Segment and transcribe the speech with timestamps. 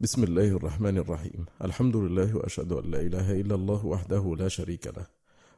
[0.00, 1.46] بسم الله الرحمن الرحيم.
[1.64, 5.06] الحمد لله وأشهد أن لا إله إلا الله وحده لا شريك له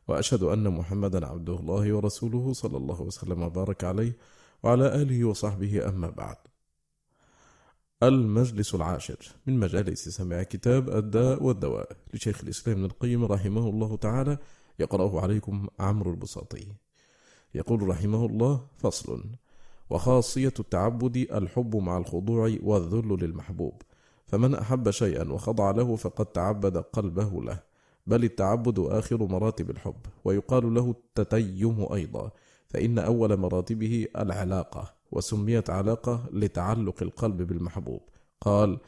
[0.09, 4.17] وأشهد أن محمدا عبده الله ورسوله صلى الله وسلم وبارك عليه
[4.63, 6.37] وعلى آله وصحبه أما بعد.
[8.03, 9.17] المجلس العاشر
[9.47, 14.39] من مجالس سماع كتاب الداء والدواء لشيخ الإسلام ابن القيم رحمه الله تعالى
[14.79, 16.67] يقرأه عليكم عمرو البساطي.
[17.55, 19.25] يقول رحمه الله فصل
[19.91, 23.83] وخاصية التعبد الحب مع الخضوع والذل للمحبوب.
[24.31, 27.63] فمن أحب شيئا وخضع له فقد تعبد قلبه له
[28.07, 32.31] بل التعبد آخر مراتب الحب ويقال له التتيم أيضا
[32.69, 38.01] فإن أول مراتبه العلاقة وسميت علاقة لتعلق القلب بالمحبوب.
[38.41, 38.79] قال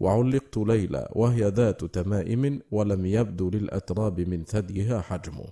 [0.00, 5.44] وعلقت ليلى وهي ذات تمائم ولم يبدو للأتراب من ثديها حجم.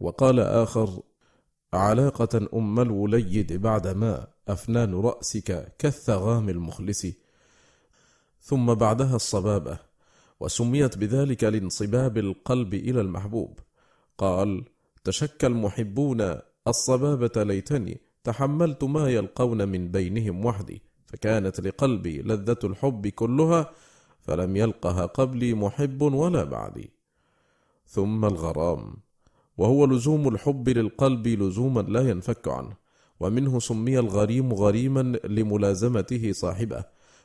[0.00, 1.02] وقال آخر
[1.72, 7.06] علاقة أم الوليد بعدما أفنان رأسك كالثغام المخلص
[8.40, 9.78] ثم بعدها الصبابة
[10.40, 13.58] وسميت بذلك لانصباب القلب إلى المحبوب.
[14.18, 14.64] قال
[15.04, 16.36] تشكى المحبون
[16.68, 23.70] الصبابة ليتني تحملت ما يلقون من بينهم وحدي فكانت لقلبي لذة الحب كلها
[24.20, 26.90] فلم يلقها قبلي محب ولا بعدي.
[27.86, 28.94] ثم الغرام
[29.58, 32.76] وهو لزوم الحب للقلب لزوما لا ينفك عنه
[33.20, 36.84] ومنه سمي الغريم غريما لملازمته صاحبه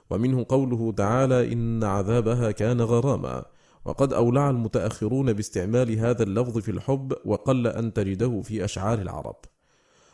[0.09, 3.45] ومنه قوله تعالى إن عذابها كان غراما.
[3.85, 9.35] وقد أولع المتأخرون باستعمال هذا اللفظ في الحب وقل أن تجده في أشعار العرب.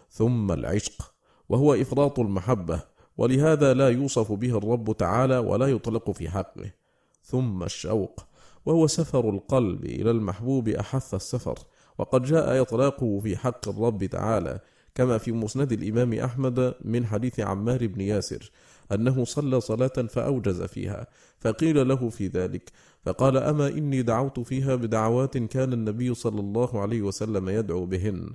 [0.10, 1.14] ثم العشق
[1.50, 2.84] وهو إفراط المحبة
[3.18, 6.72] ولهذا لا يوصف به الرب تعالى ولا يطلق في حقه.
[7.24, 8.26] ثم الشوق
[8.66, 11.60] وهو سفر القلب إلى المحبوب أحث السفر
[11.98, 14.60] وقد جاء إطلاقه في حق الرب تعالى
[14.96, 18.52] كما في مسند الإمام أحمد من حديث عمار بن ياسر
[18.92, 21.08] أنه صلى صلاة فأوجز فيها
[21.40, 22.72] فقيل له في ذلك
[23.06, 28.30] فقال أما إني دعوت فيها بدعوات كان النبي صلى الله عليه وسلم يدعو بهن.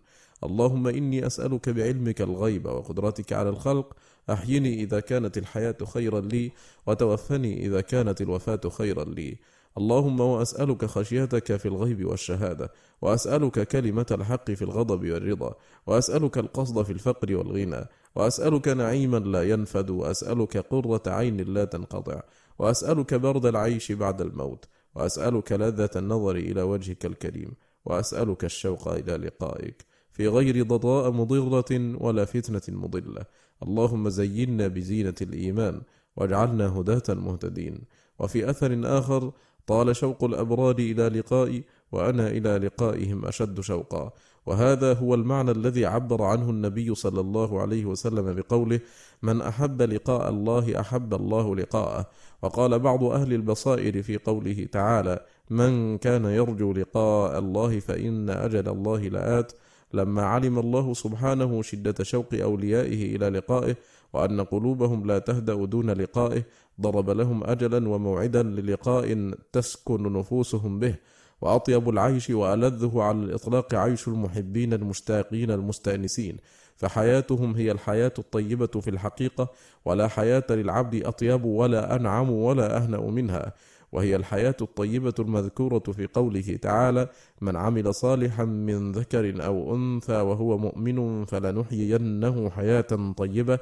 [0.44, 3.96] اللهم إني أسألك بعلمك الغيب وقدرتك على الخلق
[4.30, 6.52] أحيني إذا كانت الحياة خيرا لي
[6.86, 9.36] وتوفني إذا كانت الوفاة خيرا لي.
[9.78, 15.54] اللهم وأسألك خشيتك في الغيب والشهادة وأسألك كلمة الحق في الغضب والرضا
[15.86, 22.22] وأسألك القصد في الفقر والغنى وأسألك نعيما لا ينفد وأسألك قرة عين لا تنقطع
[22.58, 27.52] وأسألك برد العيش بعد الموت وأسألك لذة النظر إلى وجهك الكريم
[27.84, 29.84] وأسألك الشوق إلى لقائك.
[30.12, 33.24] في غير ضضاء مضرة ولا فتنة مضلة.
[33.62, 35.82] اللهم زينا بزينة الإيمان
[36.16, 37.84] واجعلنا هداة مهتدين
[38.18, 39.32] وفي أثر آخر
[39.66, 44.12] طال شوق الأبرار إلى لقائي وأنا إلى لقائهم أشد شوقا.
[44.46, 48.80] وهذا هو المعنى الذي عبر عنه النبي صلى الله عليه وسلم بقوله
[49.22, 52.06] من أحب لقاء الله أحب الله لقاءه
[52.42, 55.20] وقال بعض أهل البصائر في قوله تعالى
[55.50, 59.52] من كان يرجو لقاء الله فإن أجل الله لآت
[59.94, 63.76] لما علم الله سبحانه شدة شوق أوليائه إلى لقائه
[64.12, 66.42] وأن قلوبهم لا تهدأ دون لقائه
[66.80, 70.94] ضرب لهم اجلا وموعدا للقاء تسكن نفوسهم به.
[71.40, 76.36] وأطيب العيش وألذه على الإطلاق عيش المحبين المشتاقين المستأنسين.
[76.76, 79.48] فحياتهم هي الحياة الطيبة في الحقيقة
[79.84, 83.52] ولا حياة للعبد أطيب ولا أنعم ولا أهنأ منها.
[83.92, 87.08] وهي الحياة الطيبة المذكورة في قوله تعالى
[87.40, 93.58] من عمل صالحا من ذكر أو أنثى وهو مؤمن فلنحيينه حياة طيبة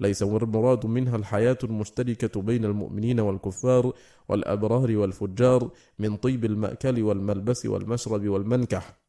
[0.00, 3.92] ليس المراد منها الحياة المشتركة بين المؤمنين والكفار
[4.28, 9.07] والأبرار والفجار من طيب المأكل والملبس والمشرب والمنكح.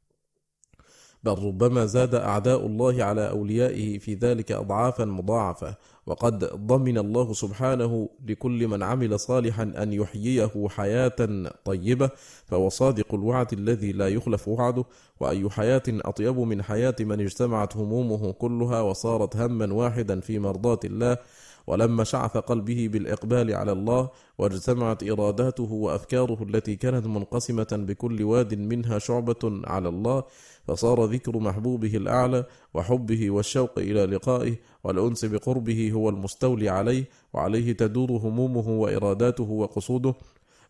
[1.24, 5.76] بل ربما زاد أعداء الله على أوليائه في ذلك أضعافا مضاعفة.
[6.06, 12.10] وقد ضمن الله سبحانه لكل من عمل صالحا أن يحييه حياة طيبة
[12.46, 14.86] فهو صادق الوعد الذي لا يخلف وعده.
[15.20, 21.18] وأي حياة أطيب من حياة من اجتمعت همومه كلها وصارت هما واحدا في مرضاة الله
[21.70, 29.00] ولما شعث قلبه بالإقبال على الله واجتمعت إراداته وأفكاره التي كانت منقسمة بكل واد منها
[29.00, 30.24] شعبة على الله
[30.68, 38.12] فصار ذكر محبوبه الأعلى وحبه والشوق إلى لقائه والأنس بقربه هو المستولي عليه وعليه تدور
[38.12, 40.14] همومه وإراداته وقصوده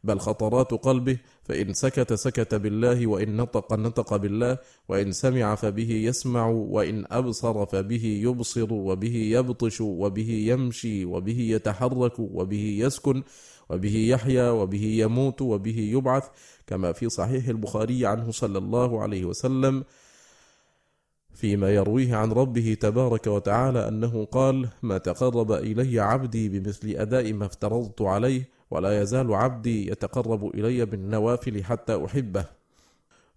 [0.03, 4.57] بل خطرات قلبه فإن سكت سكت بالله وإن نطق نطق بالله
[4.89, 12.77] وإن سمع فبه يسمع وإن أبصر فبه يبصر وبه يبطش وبه يمشي وبه يتحرك وبه
[12.79, 13.23] يسكن
[13.69, 16.23] وبه يحيا وبه يموت وبه يبعث
[16.67, 19.83] كما في صحيح البخاري عنه صلى الله عليه وسلم
[21.33, 27.45] فيما يرويه عن ربه تبارك وتعالى أنه قال: ما تقرب إلي عبدي بمثل أداء ما
[27.45, 32.45] افترضت عليه ولا يزال عبدي يتقرب إلي بالنوافل حتى أحبه.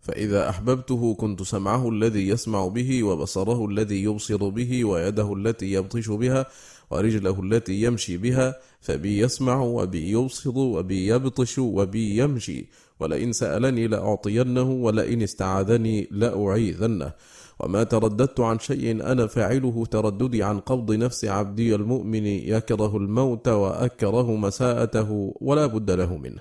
[0.00, 6.46] فإذا أحببته كنت سمعه الذي يسمع به وبصره الذي يبصر به ويده التي يبطش بها
[6.90, 12.66] ورجله التي يمشي بها فبي يسمع وبي يبصر وبي يبطش وبي يمشي
[13.00, 17.12] ولئن سألني لأعطينه ولئن استعاذني لأعيذنه.
[17.60, 24.36] وما ترددت عن شيء أنا فاعله ترددي عن قبض نفس عبدي المؤمن يكره الموت وأكره
[24.36, 26.40] مساءته ولا بد له منه.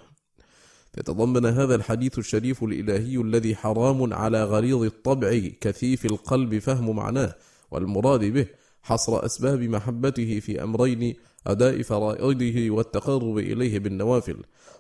[0.98, 7.36] يتضمن هذا الحديث الشريف الإلهي الذي حرام على غليظ الطبع كثيف القلب فهم معناه
[7.72, 8.46] والمراد به
[8.82, 11.16] حصر أسباب محبته في أمرين
[11.48, 14.38] أداء فرائضه والتقرب إليه بالنوافل.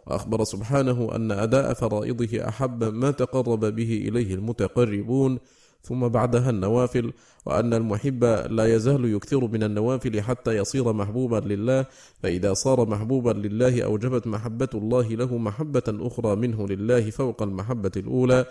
[0.07, 5.39] وأخبر سبحانه أن أداء فرائضه أحب ما تقرب به إليه المتقربون
[5.83, 7.13] ثم بعدها النوافل
[7.45, 11.85] وأن المحب لا يزال يكثر من النوافل حتى يصير محبوبا لله.
[12.23, 18.45] فإذا صار محبوبا لله أوجبت محبة الله له محبة أخرى منه لله فوق المحبة الأولى.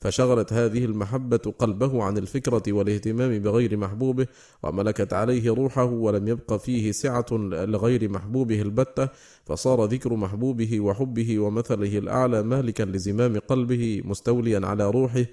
[0.00, 4.26] فشغلت هذه المحبة قلبه عن الفكرة والاهتمام بغير محبوبه
[4.62, 9.08] وملكت عليه روحه ولم يبق فيه سعة لغير محبوبه البتة.
[9.44, 15.24] فصار ذكر محبوبه وحبه ومثله الأعلى مالكا لزمام قلبه مستوليا على روحه.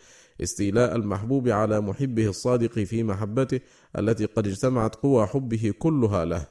[0.43, 3.59] استيلاء المحبوب على محبه الصادق في محبته
[3.97, 6.47] التي قد اجتمعت قوى حبه كلها له.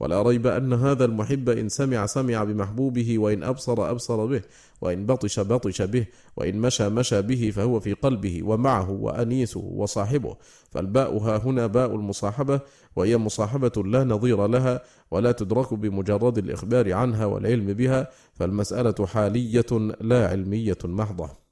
[0.00, 4.42] ولا ريب أن هذا المحب إن سمع سمع بمحبوبه وإن أبصر أبصر به
[4.80, 6.06] وإن بطش بطش به
[6.36, 10.36] وإن مشى مشى به فهو في قلبه ومعه وأنيسه وصاحبه.
[10.70, 12.60] فالباء ها هنا باء المصاحبة
[12.96, 19.66] وهي مصاحبة لا نظير لها ولا تدرك بمجرد الإخبار عنها والعلم بها فالمسألة حالية
[20.00, 21.45] لا علمية محضة.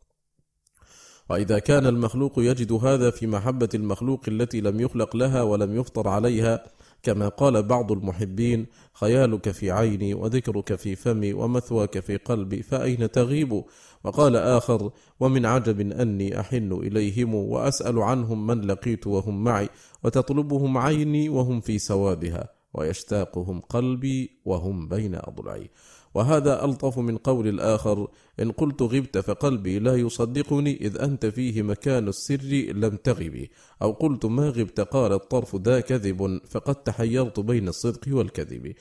[1.31, 6.65] وإذا كان المخلوق يجد هذا في محبة المخلوق التي لم يخلق لها ولم يفطر عليها
[7.03, 13.65] كما قال بعض المحبين خيالك في عيني وذكرك في فمي ومثواك في قلبي فأين تغيب؟
[14.05, 14.91] وقال آخر
[15.21, 19.69] ومن عجب أني أحن إليهم وأسأل عنهم من لقيت وهم معي
[20.05, 25.71] وتطلبهم عيني وهم في سوادها ويشتاقهم قلبي وهم بين أضلعي.
[26.15, 28.09] وهذا ألطف من قول الآخر
[28.41, 33.51] إن قلت غبت فقلبي لا يصدقني إذ أنت فيه مكان السر لم تغبي.
[33.83, 38.75] أو قلت ما غبت قال الطرف ذا كذب فقد تحيرت بين الصدق والكذب.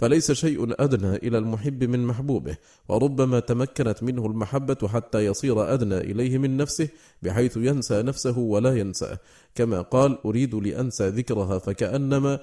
[0.00, 2.56] فليس شيء أدنى إلى المحب من محبوبه
[2.88, 6.88] وربما تمكنت منه المحبة حتى يصير أدنى إليه من نفسه
[7.22, 9.18] بحيث ينسى نفسه ولا ينساه
[9.54, 12.40] كما قال أريد لأنسى ذكرها فكأنما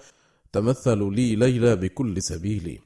[0.51, 2.79] تمثل لي ليلى بكل سبيل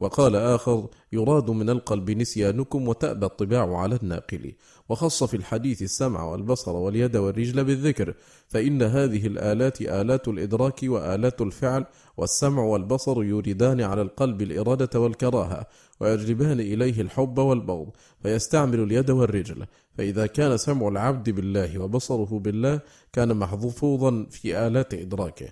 [0.00, 4.52] وقال آخر يراد من القلب نسيانكم وتأبى الطباع على الناقل.
[4.88, 8.14] وخص في الحديث السمع والبصر واليد والرجل بالذكر
[8.48, 11.84] فإن هذه الآلات آلات الإدراك وآلات الفعل
[12.16, 15.66] والسمع والبصر يوردان على القلب الإرادة والكراهة
[16.00, 17.88] ويجلبان إليه الحب والبغض
[18.22, 19.66] فيستعمل اليد والرجل.
[19.98, 22.80] فإذا كان سمع العبد بالله وبصره بالله
[23.12, 25.48] كان محظوظا في آلات إدراكه.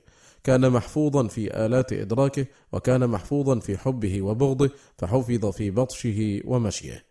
[0.46, 7.04] كان محفوظا في آلات إدراكه وكان محفوظا في حبه وبغضه فحفظ في بطشه ومشيه.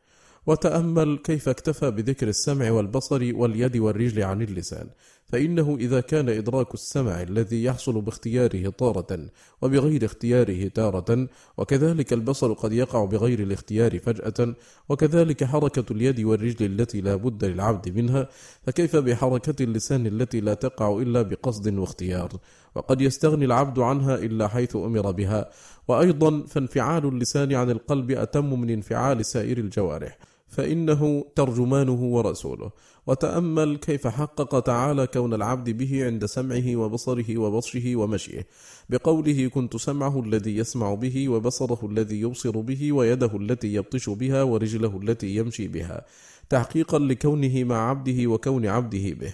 [0.48, 4.88] وتأمل كيف اكتفى بذكر السمع والبصر واليد والرجل عن اللسان.
[5.25, 9.30] فإنه إذا كان إدراك السمع الذي يحصل باختياره طارة
[9.62, 11.27] وبغير اختياره تارة
[11.57, 14.56] وكذلك البصر قد يقع بغير الاختيار فجأة
[14.90, 18.30] وكذلك حركة اليد والرجل التي لا بد للعبد منها
[18.64, 22.30] فكيف بحركة اللسان التي لا تقع إلا بقصد واختيار؟
[22.76, 25.50] وقد يستغني العبد عنها إلا حيث أمر بها.
[25.88, 30.18] وأيضا فانفعال اللسان عن القلب أتم من انفعال سائر الجوارح.
[30.56, 32.71] فإنه ترجمانه ورسوله.
[33.07, 38.47] وتأمل كيف حقق تعالى كون العبد به عند سمعه وبصره وبطشه ومشيه.
[38.90, 45.00] بقوله كنت سمعه الذي يسمع به وبصره الذي يبصر به ويده التي يبطش بها ورجله
[45.04, 46.06] التي يمشي بها.
[46.50, 49.33] تحقيقا لكونه مع عبده وكون عبده به.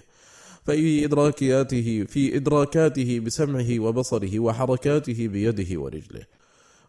[0.66, 6.41] في إدراكاته في إدراكاته بسمعه وبصره وحركاته بيده ورجله.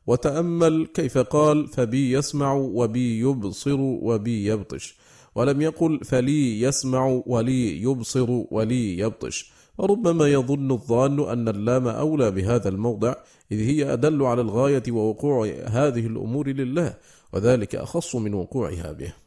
[0.08, 4.96] وتأمل كيف قال فبي يسمع وبي يبصر وبي يبطش.
[5.36, 9.52] ولم يقل فلي يسمع ولي يبصر ولي يبطش.
[9.78, 13.16] وربما يظن الظان أن اللام أولى بهذا الموضع
[13.52, 16.98] إذ هي أدل على الغاية ووقوع هذه الأمور لله
[17.34, 19.23] وذلك أخص من وقوعها به.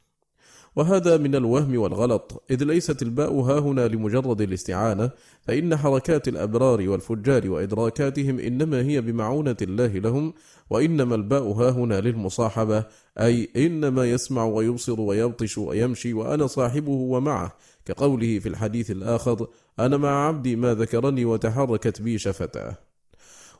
[0.76, 2.42] وهذا من الوهم والغلط.
[2.50, 5.10] إذ ليست الباء هاهنا لمجرد الاستعانة
[5.42, 10.32] فإن حركات الأبرار والفجار وإدراكاتهم إنما هي بمعونة الله لهم
[10.70, 12.84] وإنما الباء هاهنا للمصاحبة
[13.20, 17.52] أي إنما يسمع ويبصر ويبطش ويمشي وأنا صاحبه ومعه
[17.84, 19.46] كقوله في الحديث الآخر
[19.78, 22.76] أنا مع عبدي ما ذكرني وتحركت بي شفتاه.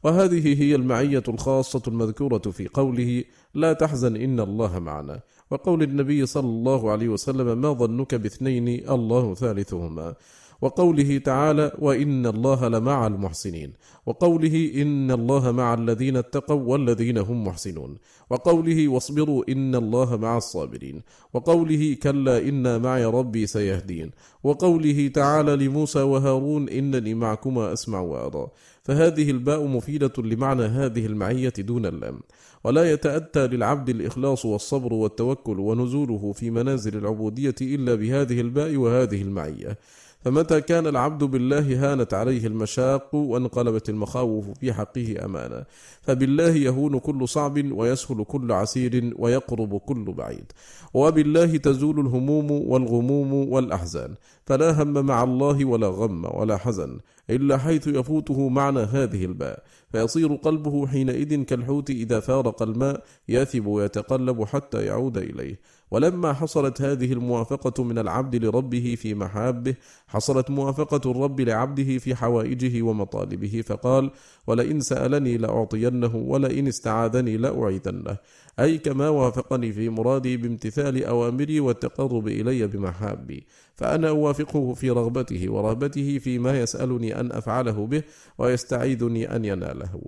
[0.03, 5.21] وهذه هي المعية الخاصة المذكورة في قوله لا تحزن إن الله معنا.
[5.50, 10.15] وقول النبي صلى الله عليه وسلم ما ظنك باثنين الله ثالثهما.
[10.62, 13.73] وقوله تعالى وإن الله لمع المحسنين.
[14.07, 17.97] وقوله إن الله مع الذين اتقوا والذين هم محسنون.
[18.31, 21.03] وقوله واصبروا إن الله مع الصابرين.
[21.35, 24.11] وقوله كلا إن معي ربي سيهدين.
[24.45, 28.49] وقوله تعالى لموسى وهارون إنني معكما أسمع وأرى.
[28.83, 32.21] فهذه الباء مفيدة لمعنى هذه المعية دون اللام.
[32.67, 39.79] ولا يتأتى للعبد الإخلاص والصبر والتوكل ونزوله في منازل العبودية إلا بهذه الباء وهذه المعية.
[40.21, 45.65] فمتى كان العبد بالله هانت عليه المشاق وانقلبت المخاوف في حقه أمانا؟
[46.03, 50.53] فبالله يهون كل صعب ويسهل كل عسير ويقرب كل بعيد.
[50.95, 54.15] وبالله تزول الهموم والغموم والأحزان.
[54.47, 56.99] فلا هم مع الله ولا غم ولا حزن
[57.31, 59.63] إلا حيث يفوته معنى هذه الباء.
[59.93, 65.61] فيصير قلبه حينئذ كالحوت إذا فارق الماء ياثب ويتقلب حتى يعود إليه.
[65.90, 69.75] ولما حصلت هذه الموافقة من العبد لربه في محابه
[70.09, 74.11] حصلت موافقة الرب لعبده في حوائجه ومطالبه فقال
[74.47, 78.16] ولئن سألني لأعطينه ولئن استعاذني لأعيذنه
[78.61, 83.47] أي كما وافقني في مرادي بامتثال أوامري والتقرب إلي بمحابي.
[83.76, 88.02] فأنا أوافقه في رغبته ورهبته فيما يسألني أن أفعله به
[88.38, 90.00] ويستعيذني أن يناله.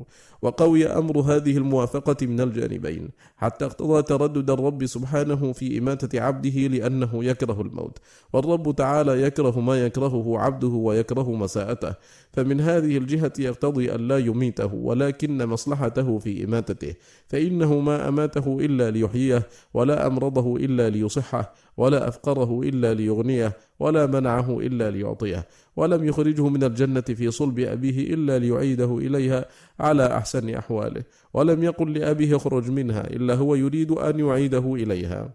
[0.42, 7.24] وقوي أمر هذه الموافقة من الجانبين حتى اقتضى تردد الرب سبحانه في إماتة عبده لأنه
[7.24, 7.98] يكره الموت.
[8.32, 11.94] والرب تعالى يكره ما يكرهه عبده ويكره مساءته.
[12.32, 16.94] فمن هذه الجهة يقتضي أن لا يميته ولكن مصلحته في إماتته.
[17.26, 21.54] فإنه ما أماته إلا ليحييه ولا أمرضه إلا ليصحه.
[21.78, 28.14] ولا أفقره إلا ليغنيه ولا منعه إلا ليعطيه ولم يخرجه من الجنة في صلب أبيه
[28.14, 29.44] إلا ليعيده إليها
[29.80, 31.04] على أحسن أحواله
[31.34, 35.30] ولم يقل لأبيه اخرج منها إلا هو يريد أن يعيده إليها.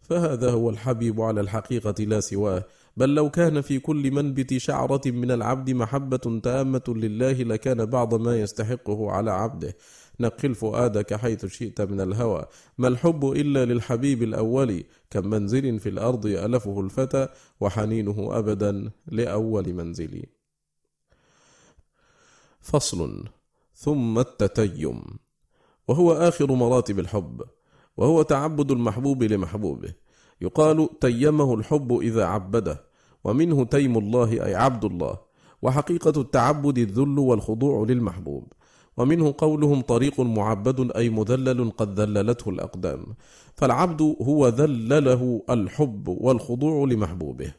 [0.00, 2.64] فهذا هو الحبيب على الحقيقة لا سواه.
[2.96, 8.40] بل لو كان في كل منبت شعرة من العبد محبة تامة لله لكان بعض ما
[8.40, 9.74] يستحقه على عبده.
[10.20, 12.46] نقل فؤادك حيث شئت من الهوى.
[12.78, 17.28] ما الحب إلا للحبيب الأول؟ كم منزل في الأرض ألفه الفتى
[17.60, 20.22] وحنينه أبدا لأول منزل.
[22.60, 23.24] فصل.
[23.74, 25.02] ثم التتيم.
[25.88, 27.42] وهو آخر مراتب الحب.
[27.96, 29.94] وهو تعبد المحبوب لمحبوبه.
[30.40, 32.84] يقال تيمه الحب إذا عبده.
[33.24, 35.18] ومنه تيم الله أي عبد الله.
[35.62, 38.52] وحقيقة التعبد الذل والخضوع للمحبوب.
[38.98, 43.06] ومنه قولهم طريق معبد أي مذلل قد ذللته الأقدام.
[43.54, 47.52] فالعبد هو ذلله الحب والخضوع لمحبوبه.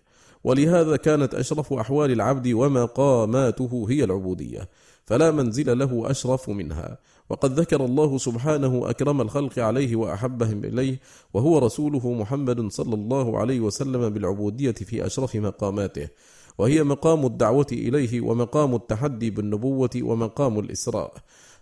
[0.44, 4.70] ولهذا كانت أشرف أحوال العبد ومقاماته هي العبودية
[5.06, 6.98] فلا منزل له أشرف منها.
[7.30, 11.00] وقد ذكر الله سبحانه أكرم الخلق عليه وأحبهم إليه
[11.34, 16.08] وهو رسوله محمد صلى الله عليه وسلم بالعبودية في أشرف مقاماته.
[16.60, 21.14] وهي مقام الدعوة إليه ومقام التحدي بالنبوة ومقام الإسراء.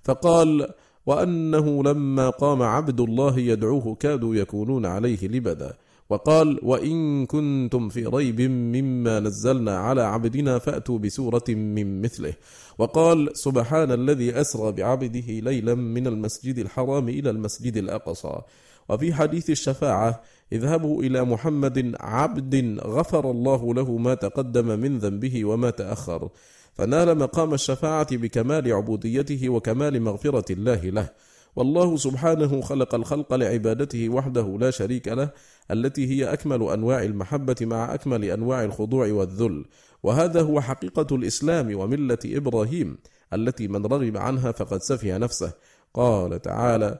[0.03, 0.67] فقال
[1.05, 5.73] وأنه لما قام عبد الله يدعوه كادوا يكونون عليه لبدا.
[6.09, 12.33] وقال وإن كنتم في ريب مما نزلنا على عبدنا فأتوا بسورة من مثله.
[12.77, 18.41] وقال سبحان الذي أسرى بعبده ليلا من المسجد الحرام إلى المسجد الأقصى.
[18.89, 25.69] وفي حديث الشفاعة اذهبوا إلى محمد عبد غفر الله له ما تقدم من ذنبه وما
[25.69, 26.29] تأخر.
[26.73, 31.09] فنال مقام الشفاعة بكمال عبوديته وكمال مغفرة الله له.
[31.55, 35.29] والله سبحانه خلق الخلق لعبادته وحده لا شريك له
[35.71, 39.65] التي هي أكمل أنواع المحبة مع أكمل أنواع الخضوع والذل.
[40.03, 42.97] وهذا هو حقيقة الإسلام وملة إبراهيم
[43.33, 45.53] التي من رغب عنها فقد سفه نفسه.
[45.93, 46.99] قال تعالى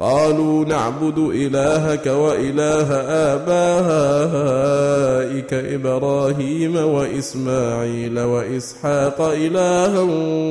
[0.00, 2.88] قالوا نعبد إلهك وإله
[3.36, 10.00] آبائك إبراهيم وإسماعيل وإسحاق إلها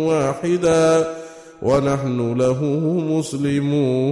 [0.10, 1.16] واحدا
[1.62, 2.64] ونحن له
[3.18, 4.10] مسلمون.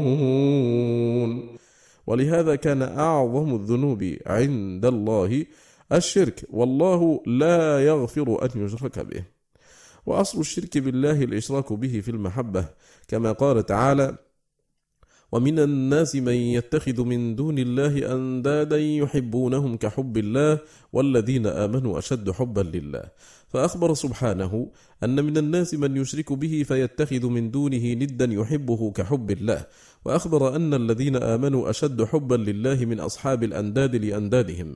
[2.08, 5.46] ولهذا كان أعظم الذنوب عند الله
[5.92, 9.24] الشرك والله لا يغفر أن يشرك به.
[10.06, 12.66] وأصل الشرك بالله الإشراك به في المحبة
[13.08, 14.16] كما قال تعالى
[15.32, 20.60] ومن الناس من يتخذ من دون الله أندادا يحبونهم كحب الله
[20.94, 23.04] والذين آمنوا أشد حبا لله.
[23.48, 24.72] فأخبر سبحانه
[25.04, 29.66] أن من الناس من يشرك به فيتخذ من دونه ندا يحبه كحب الله.
[30.06, 34.76] وأخبر أن الذين آمنوا أشد حبا لله من أصحاب الأنداد لأندادهم.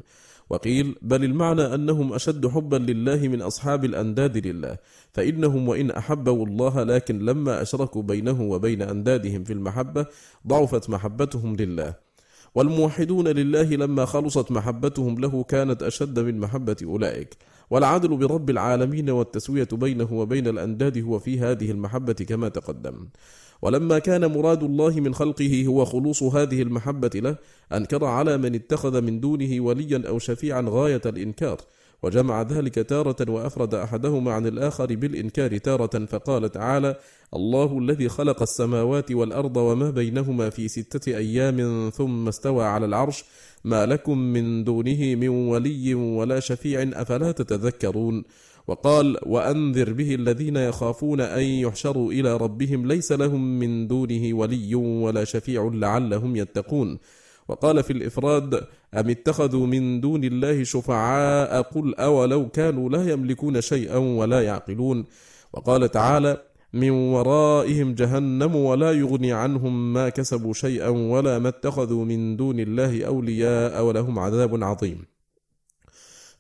[0.52, 4.78] وقيل بل المعنى أنهم أشد حبا لله من أصحاب الأنداد لله
[5.14, 10.06] فإنهم وإن أحبوا الله لكن لما أشركوا بينه وبين أندادهم في المحبة
[10.48, 11.94] ضعفت محبتهم لله.
[12.56, 17.38] والموحدون لله لما خلصت محبتهم له كانت أشد من محبة أولئك.
[17.70, 23.08] والعدل برب العالمين والتسوية بينه وبين الأنداد هو في هذه المحبة كما تقدم.
[23.62, 27.36] ولما كان مراد الله من خلقه هو خلوص هذه المحبة له
[27.74, 31.62] أنكر على من اتخذ من دونه وليا أو شفيعا غاية الإنكار
[32.04, 36.96] وجمع ذلك تارة وأفرد أحدهما عن الآخر بالإنكار تارة فقال تعالى:
[37.34, 43.24] الله الذي خلق السماوات والأرض وما بينهما في ستة أيام ثم استوى على العرش
[43.64, 48.24] ما لكم من دونه من ولي ولا شفيع أفلا تتذكرون؟
[48.72, 55.24] وقال وأنذر به الذين يخافون أن يحشروا إلى ربهم ليس لهم من دونه ولي ولا
[55.24, 56.98] شفيع لعلهم يتقون.
[57.48, 58.54] وقال في الإفراد
[58.94, 65.06] أم اتخذوا من دون الله شفعاء؟ قل أولو كانوا لا يملكون شيئا ولا يعقلون.
[65.54, 66.42] وقال تعالى
[66.74, 73.04] من ورائهم جهنم ولا يغني عنهم ما كسبوا شيئا ولا ما اتخذوا من دون الله
[73.04, 75.06] أولياء ولهم عذاب عظيم.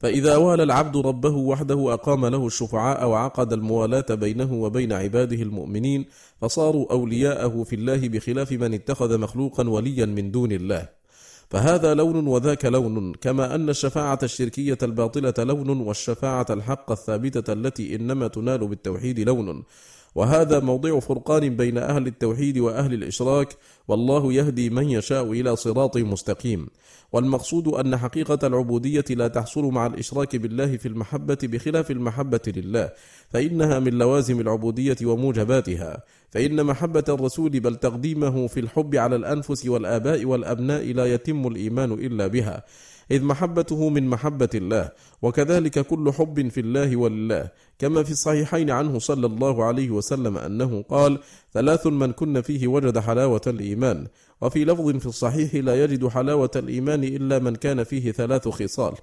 [0.02, 6.06] فإذا والى العبد ربه وحده أقام له الشفعاء وعقد الموالاة بينه وبين عباده المؤمنين
[6.42, 10.90] فصاروا أولياءه في الله بخلاف من اتخذ مخلوقا وليا من دون الله.
[11.50, 18.28] فهذا لون وذاك لون كما أن الشفاعة الشركية الباطلة لون والشفاعة الحق الثابتة التي إنما
[18.28, 19.64] تنال بالتوحيد لون.
[20.16, 23.56] وهذا موضع فرقان بين أهل التوحيد وأهل الإشراك
[23.88, 26.68] والله يهدي من يشاء إلى صراط مستقيم.
[27.12, 32.90] والمقصود أن حقيقة العبودية لا تحصل مع الإشراك بالله في المحبة بخلاف المحبة لله
[33.30, 36.04] فإنها من لوازم العبودية وموجباتها.
[36.30, 42.28] فإن محبة الرسول بل تقديمه في الحب على الأنفس والآباء والأبناء لا يتم الإيمان إلا
[42.28, 42.64] بها.
[43.12, 44.90] إذ محبته من محبة الله
[45.22, 47.50] وكذلك كل حب في الله ولله.
[47.80, 51.20] كما في الصحيحين عنه صلى الله عليه وسلم أنه قال
[51.54, 54.08] ثلاث من كن فيه وجد حلاوة الإيمان.
[54.42, 58.94] وفي لفظ في الصحيح لا يجد حلاوة الإيمان إلا من كان فيه ثلاث خصال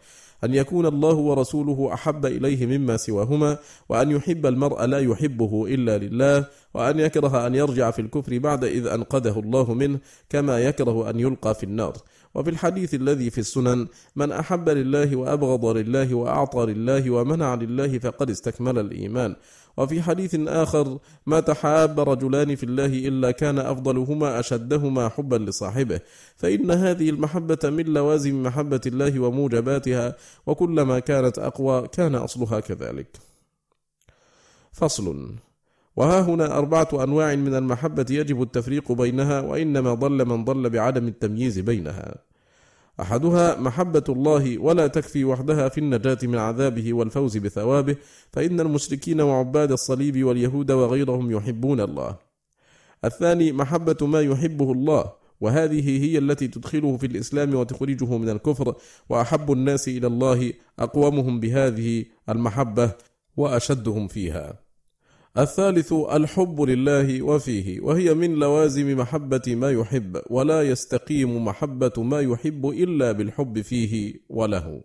[0.44, 6.46] أن يكون الله ورسوله أحب إليه مما سواهما وأن يحب المرء لا يحبه إلا لله
[6.74, 9.98] وأن يكره أن يرجع في الكفر بعد إذ أنقذه الله منه
[10.30, 11.96] كما يكره أن يلقى في النار.
[12.34, 13.86] وفي الحديث الذي في السنن
[14.16, 19.36] من أحب لله وأبغض لله وأعطى لله ومنع لله فقد استكمل الإيمان.
[19.78, 26.00] وفي حديث آخر ما تحاب رجلان في الله إلا كان أفضلهما أشدهما حبا لصاحبه
[26.36, 33.16] فإن هذه المحبة من لوازم محبة الله وموجباتها وكلما كانت أقوى كان أصلها كذلك.
[34.72, 35.34] فصل.
[35.98, 41.58] وها هنا أربعة أنواع من المحبة يجب التفريق بينها وإنما ضل من ضل بعدم التمييز
[41.58, 42.14] بينها.
[43.00, 47.96] أحدها محبة الله ولا تكفي وحدها في النجاة من عذابه والفوز بثوابه
[48.32, 52.16] فإن المشركين وعباد الصليب واليهود وغيرهم يحبون الله.
[53.04, 58.74] الثاني محبة ما يحبه الله وهذه هي التي تدخله في الإسلام وتخرجه من الكفر
[59.08, 62.90] وأحب الناس إلى الله أقومهم بهذه المحبة
[63.36, 64.67] وأشدهم فيها.
[65.38, 72.66] الثالث الحب لله وفيه وهي من لوازم محبة ما يحب ولا يستقيم محبة ما يحب
[72.66, 74.80] إلا بالحب فيه وله.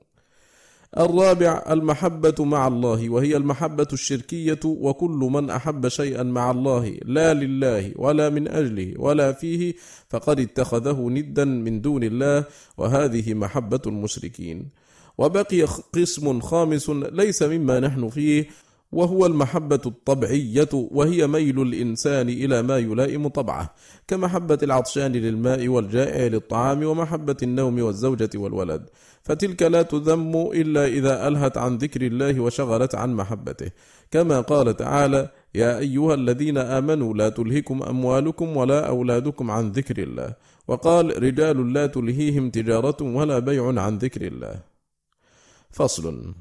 [0.97, 7.91] الرابع المحبة مع الله وهي المحبة الشركية وكل من أحب شيئا مع الله لا لله
[7.95, 9.73] ولا من أجله ولا فيه
[10.09, 12.45] فقد اتخذه ندا من دون الله
[12.77, 14.69] وهذه محبة المشركين.
[15.17, 15.61] وبقي
[15.93, 18.47] قسم خامس ليس مما نحن فيه
[18.93, 23.73] وهو المحبة الطبعية وهي ميل الإنسان إلى ما يلائم طبعه
[24.07, 28.89] كمحبة العطشان للماء والجائع للطعام ومحبة النوم والزوجة والولد.
[29.23, 33.71] فتلك لا تذم إلا إذا ألهت عن ذكر الله وشغلت عن محبته.
[34.11, 40.33] كما قال تعالى يا أيها الذين آمنوا لا تلهكم أموالكم ولا أولادكم عن ذكر الله.
[40.67, 44.55] وقال رجال لا تلهيهم تجارة ولا بيع عن ذكر الله.
[45.69, 46.33] فصل.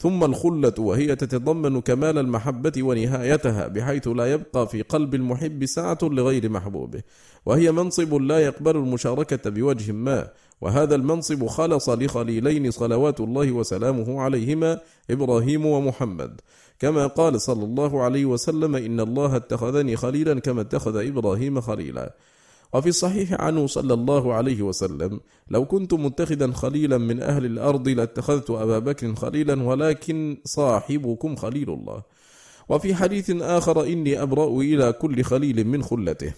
[0.00, 6.48] ثم الخلة وهي تتضمن كمال المحبة ونهايتها بحيث لا يبقى في قلب المحب سعة لغير
[6.48, 7.02] محبوبه.
[7.46, 10.28] وهي منصب لا يقبل المشاركة بوجه ما.
[10.60, 14.80] وهذا المنصب خلص لخليلين صلوات الله وسلامه عليهما
[15.10, 16.40] إبراهيم ومحمد.
[16.78, 22.14] كما قال صلى الله عليه وسلم إن الله اتخذني خليلا كما اتخذ إبراهيم خليلا.
[22.74, 28.50] وفي الصحيح عنه صلى الله عليه وسلم لو كنت متخذا خليلا من أهل الأرض لاتخذت
[28.50, 32.02] أبا بكر خليلا ولكن صاحبكم خليل الله.
[32.68, 36.32] وفي حديث آخر إني أبرأ إلى كل خليل من خلته.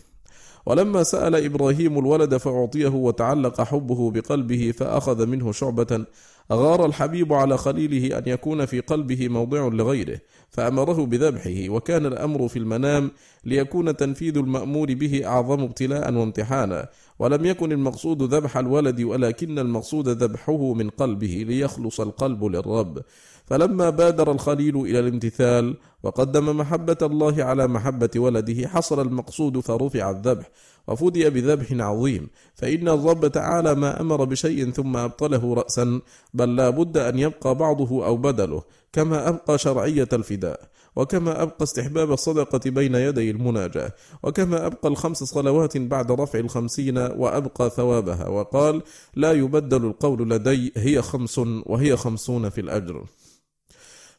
[0.66, 6.05] ولما سأل إبراهيم الولد فأعطيه وتعلق حبه بقلبه فأخذ منه شعبة
[6.51, 12.59] أغار الحبيب على خليله أن يكون في قلبه موضع لغيره فأمره بذبحه وكان الأمر في
[12.59, 13.11] المنام
[13.45, 20.73] ليكون تنفيذ المأمور به أعظم ابتلاء وامتحانا ولم يكن المقصود ذبح الولد ولكن المقصود ذبحه
[20.75, 23.03] من قلبه ليخلص القلب للرب.
[23.51, 30.51] فلما بادر الخليل إلى الامتثال وقدم محبة الله على محبة ولده حصل المقصود فرفع الذبح
[30.89, 32.29] وفدي بذبح عظيم.
[32.55, 36.01] فإن الرب تعالى ما أمر بشيء ثم أبطله رأسا
[36.35, 40.61] بل لا بد أن يبقى بعضه أو بدله كما أبقى شرعية الفداء
[40.97, 47.71] وكما أبقى استحباب الصدقة بين يدي المناجاة وكما أبقى الخمس صلوات بعد رفع الخمسين وأبقى
[47.71, 48.29] ثوابها.
[48.29, 48.83] وقال
[49.15, 53.05] لا يبدل القول لدي هي خمس وهي خمسون في الأجر.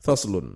[0.01, 0.53] فصل.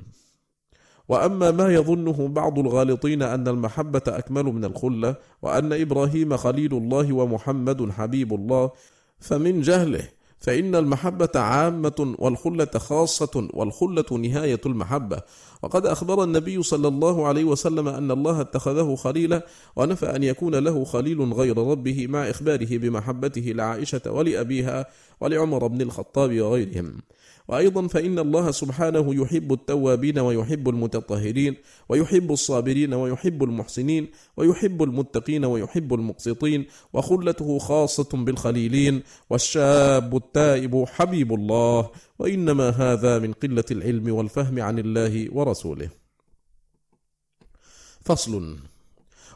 [1.09, 7.91] وأما ما يظنه بعض الغالطين أن المحبة أكمل من الخلة وأن إبراهيم خليل الله ومحمد
[7.91, 8.71] حبيب الله
[9.19, 15.21] فمن جهله فإن المحبة عامة والخلة خاصة والخلة نهاية المحبة.
[15.63, 20.83] وقد أخبر النبي صلى الله عليه وسلم أن الله اتخذه خليلا ونفى أن يكون له
[20.83, 24.85] خليل غير ربه مع إخباره بمحبته لعائشة ولأبيها
[25.21, 27.01] ولعمر بن الخطاب وغيرهم.
[27.47, 31.55] وأيضا فإن الله سبحانه يحب التوابين ويحب المتطهرين
[31.89, 41.89] ويحب الصابرين ويحب المحسنين ويحب المتقين ويحب المقسطين وخلته خاصة بالخليلين والشاب التائب حبيب الله
[42.19, 45.89] وإنما هذا من قلة العلم والفهم عن الله ورسوله.
[48.05, 48.57] فصل.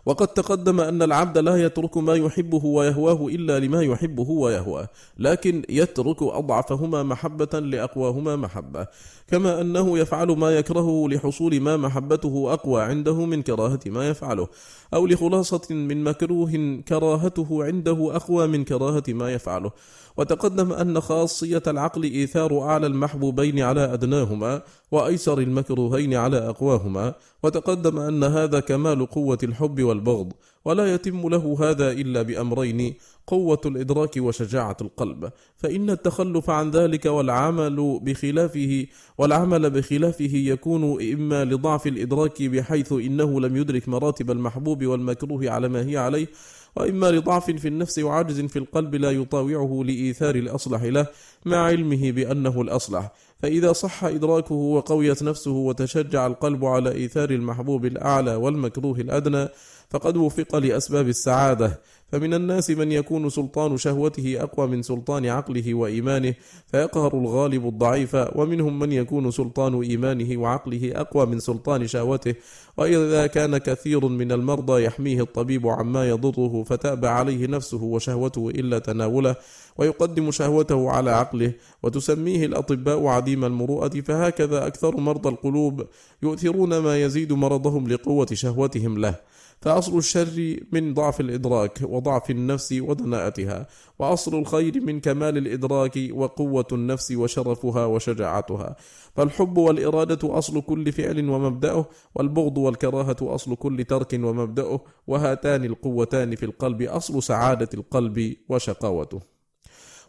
[0.05, 6.21] وقد تقدم أن العبد لا يترك ما يحبه ويهواه إلا لما يحبه ويهواه لكن يترك
[6.21, 8.87] أضعفهما محبة لأقواهما محبة
[9.27, 14.47] كما أنه يفعل ما يكرهه لحصول ما محبته أقوى عنده من كراهة ما يفعله
[14.93, 19.71] أو لخلاصة من مكروه كراهته عنده أقوى من كراهة ما يفعله.
[20.19, 28.23] وتقدم أن خاصية العقل إيثار أعلى المحبوبين على أدناهما وأيسر المكروهين على أقواهما وتقدم أن
[28.23, 30.33] هذا كمال قوة الحب والبغض
[30.65, 32.93] ولا يتم له هذا إلا بأمرين
[33.27, 35.31] قوة الإدراك وشجاعة القلب.
[35.57, 38.85] فإن التخلف عن ذلك والعمل بخلافه
[39.17, 45.89] والعمل بخلافه يكون إما لضعف الإدراك بحيث إنه لم يدرك مراتب المحبوب والمكروه على ما
[45.89, 46.27] هي عليه
[46.75, 51.07] وإما لضعف في النفس وعجز في القلب لا يطاوعه لإيثار الأصلح له
[51.45, 53.11] مع علمه بأنه الأصلح.
[53.39, 59.47] فإذا صح إدراكه وقويت نفسه وتشجع القلب على إيثار المحبوب الأعلى والمكروه الأدنى
[59.89, 61.79] فقد وفق لأسباب السعادة.
[62.11, 66.33] فمن الناس من يكون سلطان شهوته أقوى من سلطان عقله وإيمانه
[66.67, 68.15] فيقهر الغالب الضعيف.
[68.35, 72.33] ومنهم من يكون سلطان إيمانه وعقله أقوى من سلطان شهوته.
[72.77, 79.35] وإذا كان كثير من المرضى يحميه الطبيب عما يضره فتأبى عليه نفسه وشهوته إلا تناوله.
[79.77, 81.53] ويقدم شهوته على عقله.
[81.83, 84.01] وتسميه الأطباء عديم المروءة.
[84.01, 85.85] فهكذا أكثر مرضى القلوب
[86.23, 89.15] يؤثرون ما يزيد مرضهم لقوة شهوتهم له.
[89.61, 93.67] فأصل الشر من ضعف الإدراك وضعف النفس ودناءتها
[93.99, 98.75] وأصل الخير من كمال الإدراك وقوة النفس وشرفها وشجاعتها.
[99.15, 106.45] فالحب والإرادة أصل كل فعل ومبدأه والبغض والكراهة أصل كل ترك ومبدأه وهاتان القوتان في
[106.45, 109.28] القلب أصل سعادة القلب وشقاوته.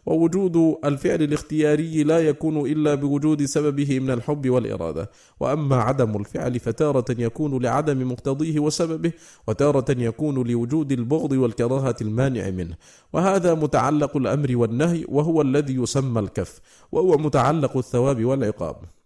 [0.05, 5.09] ووجود الفعل الاختياري لا يكون إلا بوجود سببه من الحب والإرادة.
[5.39, 9.11] وأما عدم الفعل فتارة يكون لعدم مقتضيه وسببه
[9.47, 12.75] وتارة يكون لوجود البغض والكراهة المانع منه.
[13.13, 16.59] وهذا متعلق الأمر والنهي وهو الذي يسمى الكف
[16.91, 19.00] وهو متعلق الثواب والعقاب.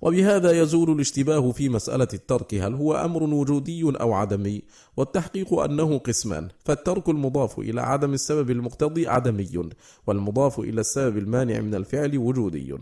[0.00, 4.62] وبهذا يزول الاشتباه في مسألة الترك هل هو أمر وجودي أو عدمي؟
[4.96, 9.70] والتحقيق أنه قسمان فالترك المضاف إلى عدم السبب المقتضي عدمي
[10.06, 12.74] والمضاف إلى السبب المانع من الفعل وجودي.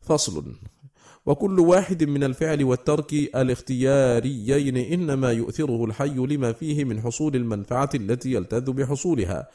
[0.00, 0.54] فصل
[1.26, 8.32] وكل واحد من الفعل والترك الاختياريين إنما يؤثره الحي لما فيه من حصول المنفعة التي
[8.32, 9.48] يلتذ بحصولها.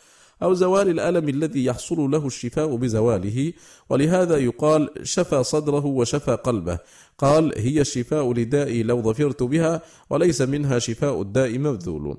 [0.43, 3.54] أو زوال الألم الذي يحصل له الشفاء بزواله.
[3.89, 6.80] ولهذا يقال شفى صدره وشفى قلبه.
[7.17, 12.17] قال هي الشفاء لدائي لو ظفرت بها وليس منها شفاء الداء مبذول.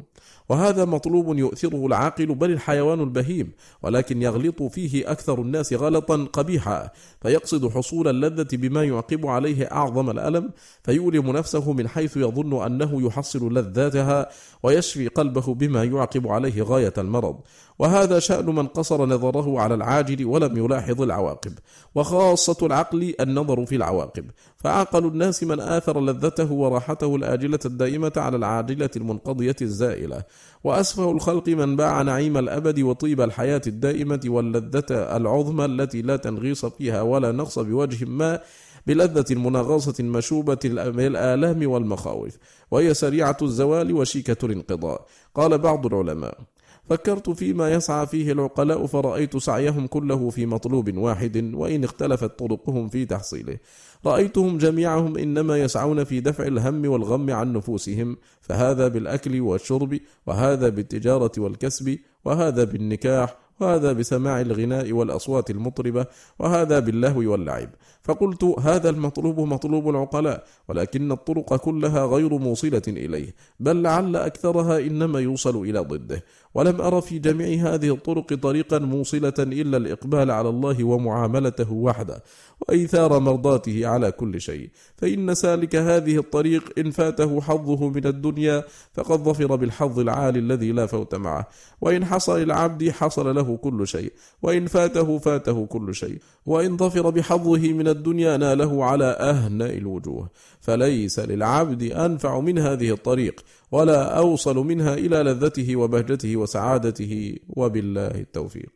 [0.49, 6.91] وهذا مطلوب يؤثره العاقل بل الحيوان البهيم ولكن يغلط فيه أكثر الناس غلطا قبيحا.
[7.23, 10.51] فيقصد حصول اللذة بما يعقب عليه أعظم الألم
[10.85, 14.29] فيؤلم نفسه من حيث يظن أنه يحصل لذاتها
[14.63, 17.41] ويشفي قلبه بما يعقب عليه غاية المرض.
[17.79, 21.53] وهذا شأن من قصر نظره على العاجل ولم يلاحظ العواقب
[21.95, 24.25] وخاصة العقل النظر في العواقب.
[24.59, 30.23] فعقل الناس من آثر لذته وراحته الآجلة الدائمة على العاجلة المنقضية الزائلة.
[30.65, 37.03] وأسفه الخلق من باع نعيم الأبد وطيب الحياة الدائمة واللذة العظمى التي لا تنغيص فيها
[37.03, 38.41] ولا نقص بوجه ما
[38.87, 42.39] بلذة مناغصة مشوبة الآلام والمخاوف.
[42.71, 45.07] وهي سريعة الزوال وشيكة الانقضاء.
[45.35, 46.39] قال بعض العلماء
[46.85, 53.05] فكرت فيما يسعى فيه العقلاء فرأيت سعيهم كله في مطلوب واحد وإن اختلفت طرقهم في
[53.05, 53.59] تحصيله.
[54.07, 61.33] رأيتهم جميعهم إنما يسعون في دفع الهم والغم عن نفوسهم فهذا بالأكل والشرب وهذا بالتجارة
[61.39, 66.07] والكسب وهذا بالنكاح وهذا بسماع الغناء والأصوات المطربة
[66.39, 67.71] وهذا باللهو واللعب.
[68.03, 75.21] فقلت هذا المطلوب مطلوب العقلاء ولكن الطرق كلها غير موصلة إليه بل لعل أكثرها إنما
[75.21, 76.25] يوصل إلى ضده.
[76.55, 82.23] ولم أر في جميع هذه الطرق طريقا موصلة إلا الإقبال على الله ومعاملته وحده
[82.61, 84.71] وإيثار مرضاته على كل شيء.
[84.97, 90.87] فإن سالك هذه الطريق إن فاته حظه من الدنيا فقد ظفر بالحظ العالي الذي لا
[90.87, 91.49] فوت معه.
[91.81, 94.13] وإن حصل العبد حصل له كل شيء.
[94.43, 96.19] وإن فاته فاته كل شيء.
[96.47, 100.29] وإن ظفر بحظه من الدنيا ناله على أهنأ الوجوه.
[100.63, 108.73] فليس للعبد أنفع من هذه الطريق ولا أوصل منها إلى لذته وبهجته وسعادته وبالله التوفيق.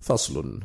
[0.00, 0.60] فصل.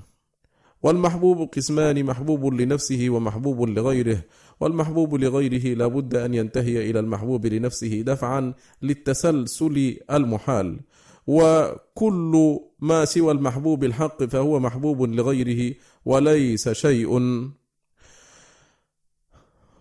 [0.83, 4.21] والمحبوب قسمان محبوب لنفسه ومحبوب لغيره
[4.59, 10.79] والمحبوب لغيره لا بد أن ينتهي إلى المحبوب لنفسه دفعا للتسلسل المحال.
[11.27, 17.19] وكل ما سوى المحبوب الحق فهو محبوب لغيره وليس شيء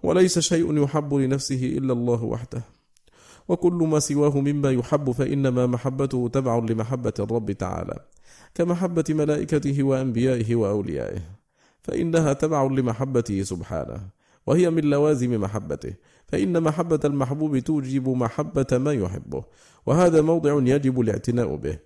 [0.02, 2.62] وليس شيء يحب لنفسه إلا الله وحده.
[3.48, 7.94] وكل ما سواه مما يحب فإنما محبته تبع لمحبة الرب تعالى
[8.54, 11.20] كمحبة ملائكته وأنبيائه وأوليائه
[11.82, 14.00] فإنها تبع لمحبته سبحانه
[14.46, 15.94] وهي من لوازم محبته.
[16.28, 19.44] فإن محبة المحبوب توجب محبة ما يحبه
[19.86, 21.78] وهذا موضع يجب الاعتناء به.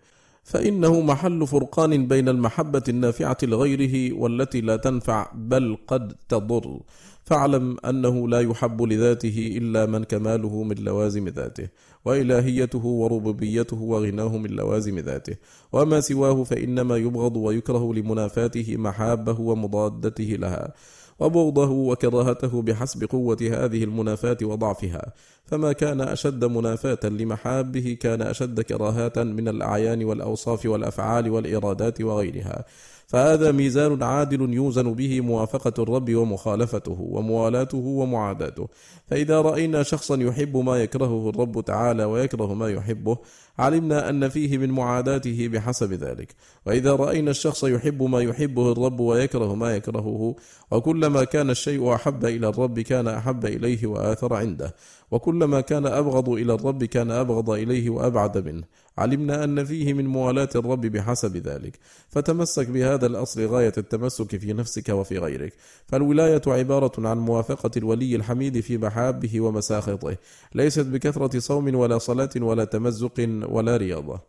[0.43, 6.81] فإنه محل فرقان بين المحبة النافعة لغيره والتي لا تنفع بل قد تضر.
[7.25, 11.69] فاعلم أنه لا يحب لذاته إلا من كماله من لوازم ذاته
[12.05, 15.37] وإلهيته وربوبيته وغناه من لوازم ذاته.
[15.73, 20.73] وما سواه فإنما يبغض ويكره لمنافاته محابة ومضادته لها.
[21.19, 25.13] وبغضه وكراهته بحسب قوة هذه المنافاة وضعفها.
[25.45, 32.65] فما كان أشد منافاة لمحابه كان أشد كراهة من الأعيان والأوصاف والأفعال والإرادات وغيرها.
[33.07, 38.69] فهذا ميزان عادل يوزن به موافقة الرب ومخالفته وموالاته ومعاداته.
[39.07, 43.19] فإذا رأينا شخصا يحب ما يكرهه الرب تعالى ويكره ما يحبه
[43.59, 46.35] علمنا أن فيه من معاداته بحسب ذلك.
[46.67, 50.37] وإذا رأينا الشخص يحب ما يحبه الرب ويكره ما يكرهه
[50.71, 54.75] وكلما كان الشيء أحب إلى الرب كان أحب إليه وآثر عنده
[55.11, 58.65] وكلما كان أبغض إلى الرب كان أبغض إليه وأبعد منه.
[58.99, 61.79] علمنا أن فيه من موالاة الرب بحسب ذلك.
[62.09, 65.53] فتمسك بهذا الأصل غاية التمسك في نفسك وفي غيرك.
[65.87, 70.17] فالولاية عبارة عن موافقة الولي الحميد في محابه ومساخطه.
[70.55, 74.21] ليست بكثرة صوم ولا صلاة ولا تمزق ولا رياضة.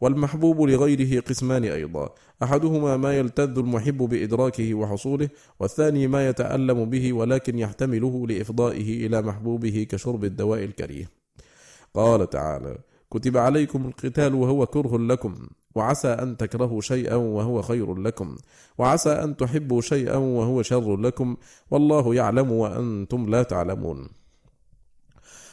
[0.00, 2.14] والمحبوب لغيره قسمان أيضا.
[2.42, 5.28] أحدهما ما يلتذ المحب بإدراكه وحصوله
[5.60, 11.08] والثاني ما يتألم به ولكن يحتمله لإفضائه إلى محبوبه كشرب الدواء الكريه.
[11.94, 12.78] قال تعالى
[13.10, 18.36] كتب عليكم القتال وهو كره لكم وعسى أن تكرهوا شيئا وهو خير لكم
[18.78, 21.36] وعسى أن تحبوا شيئا وهو شر لكم
[21.70, 24.08] والله يعلم وأنتم لا تعلمون.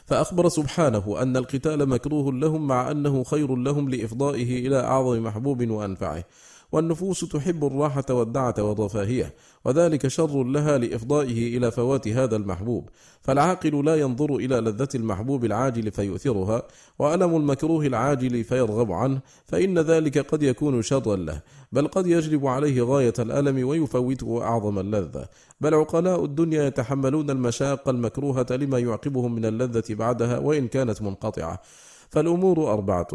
[0.06, 6.24] فأخبر سبحانه أن القتال مكروه لهم مع أنه خير لهم لإفضائه إلى أعظم محبوب وأنفعه.
[6.71, 9.34] والنفوس تحب الراحة والدعة والرفاهية
[9.65, 12.89] وذلك شر لها لإفضائه إلى فوات هذا المحبوب.
[13.21, 16.63] فالعاقل لا ينظر إلى لذة المحبوب العاجل فيؤثرها
[16.99, 21.41] وألم المكروه العاجل فيرغب عنه فإن ذلك قد يكون شرا له.
[21.71, 25.27] بل قد يجلب عليه غاية الألم ويفوته أعظم اللذة.
[25.62, 31.62] بل عقلاء الدنيا يتحملون المشاق المكروهة لما يعقبهم من اللذة بعدها وإن كانت منقطعة.
[32.10, 33.08] فالأمور أربعة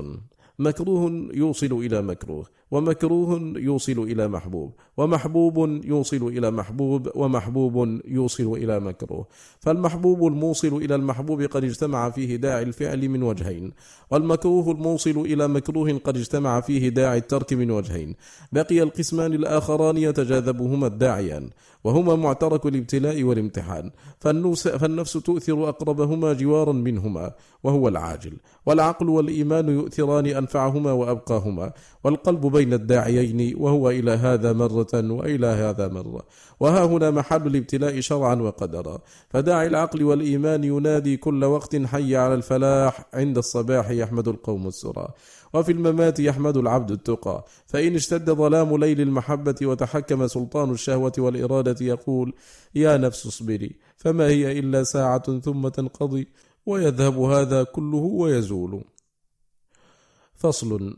[0.59, 2.47] مكروه يوصل إلى مكروه.
[2.73, 9.27] ومكروه يوصل إلى محبوب ومحبوب يوصل إلى محبوب ومحبوب يوصل إلى مكروه.
[9.61, 13.73] فالمحبوب الموصل إلى المحبوب قد اجتمع فيه داعي الفعل من وجهين
[14.11, 18.15] والمكروه الموصل إلى مكروه قد اجتمع فيه داعي الترك من وجهين.
[18.53, 21.51] بقي القسمان الآخران يتجاذبهما الداعيان
[21.85, 23.91] وهما معترك الابتلاء والامتحان.
[24.21, 27.33] فالنفس تؤثر أقربهما جوارا منهما
[27.65, 28.33] وهو العاجل.
[28.67, 31.73] والعقل والإيمان يؤثران أنفعهما وأبقاهما
[32.05, 36.23] والقلب بين الداعيين وهو إلى هذا مرة وإلى هذا مرة.
[36.61, 38.99] وها هنا محل الابتلاء شرعا وقدرا.
[39.31, 45.09] فداعي العقل والإيمان ينادي كل وقت حي على الفلاح عند الصباح يحمد القوم السرى.
[45.55, 47.45] وفي الممات يحمد العبد التقى.
[47.67, 52.35] فإن اشتد ظلام ليل المحبة وتحكم سلطان الشهوة والإرادة يقول
[52.75, 56.29] يا نفس اصبري فما هي إلا ساعة ثم تنقضي
[56.67, 58.85] ويذهب هذا كله ويزول.
[60.35, 60.97] فصل.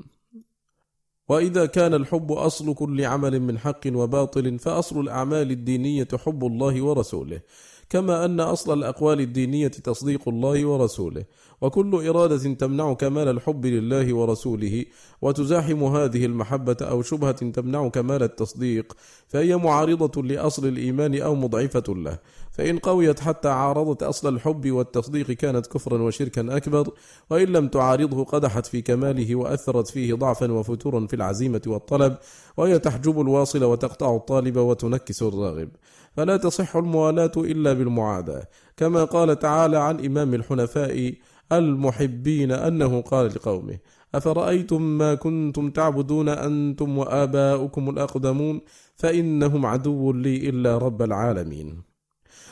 [1.29, 7.41] وإذا كان الحب أصل كل عمل من حق وباطل فأصل الأعمال الدينية حب الله ورسوله.
[7.91, 11.25] كما أن أصل الأقوال الدينية تصديق الله ورسوله
[11.61, 14.85] وكل إرادة تمنع كمال الحب لله ورسوله
[15.23, 18.97] وتزاحم هذه المحبة أو شبهة تمنع كمال التصديق
[19.29, 22.19] فهي معارضة لأصل الإيمان أو مضعفة له.
[22.51, 26.89] فإن قويت حتى عارضت أصل الحب والتصديق كانت كفرا وشركا أكبر
[27.31, 32.17] وإن لم تعارضه قدحت في كماله وأثرت فيه ضعفا وفتورا في العزيمة والطلب
[32.57, 35.69] وهي تحجب الواصل وتقطع الطالب وتنكس الراغب.
[36.17, 41.15] فلا تصح الموالاة إلا بالمعاداة كما قال تعالى عن إمام الحنفاء
[41.53, 43.79] المحبين أنه قال لقومه
[44.15, 48.61] أفرأيتم ما كنتم تعبدون أنتم وآباؤكم الأقدمون
[48.97, 51.83] فإنهم عدو لي إلا رب العالمين.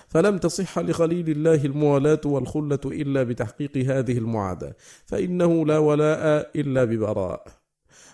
[0.09, 4.75] فلم تصح لخليل الله الموالاة والخلة إلا بتحقيق هذه المعاداة
[5.07, 7.62] فإنه لا ولاء إلا ببراء.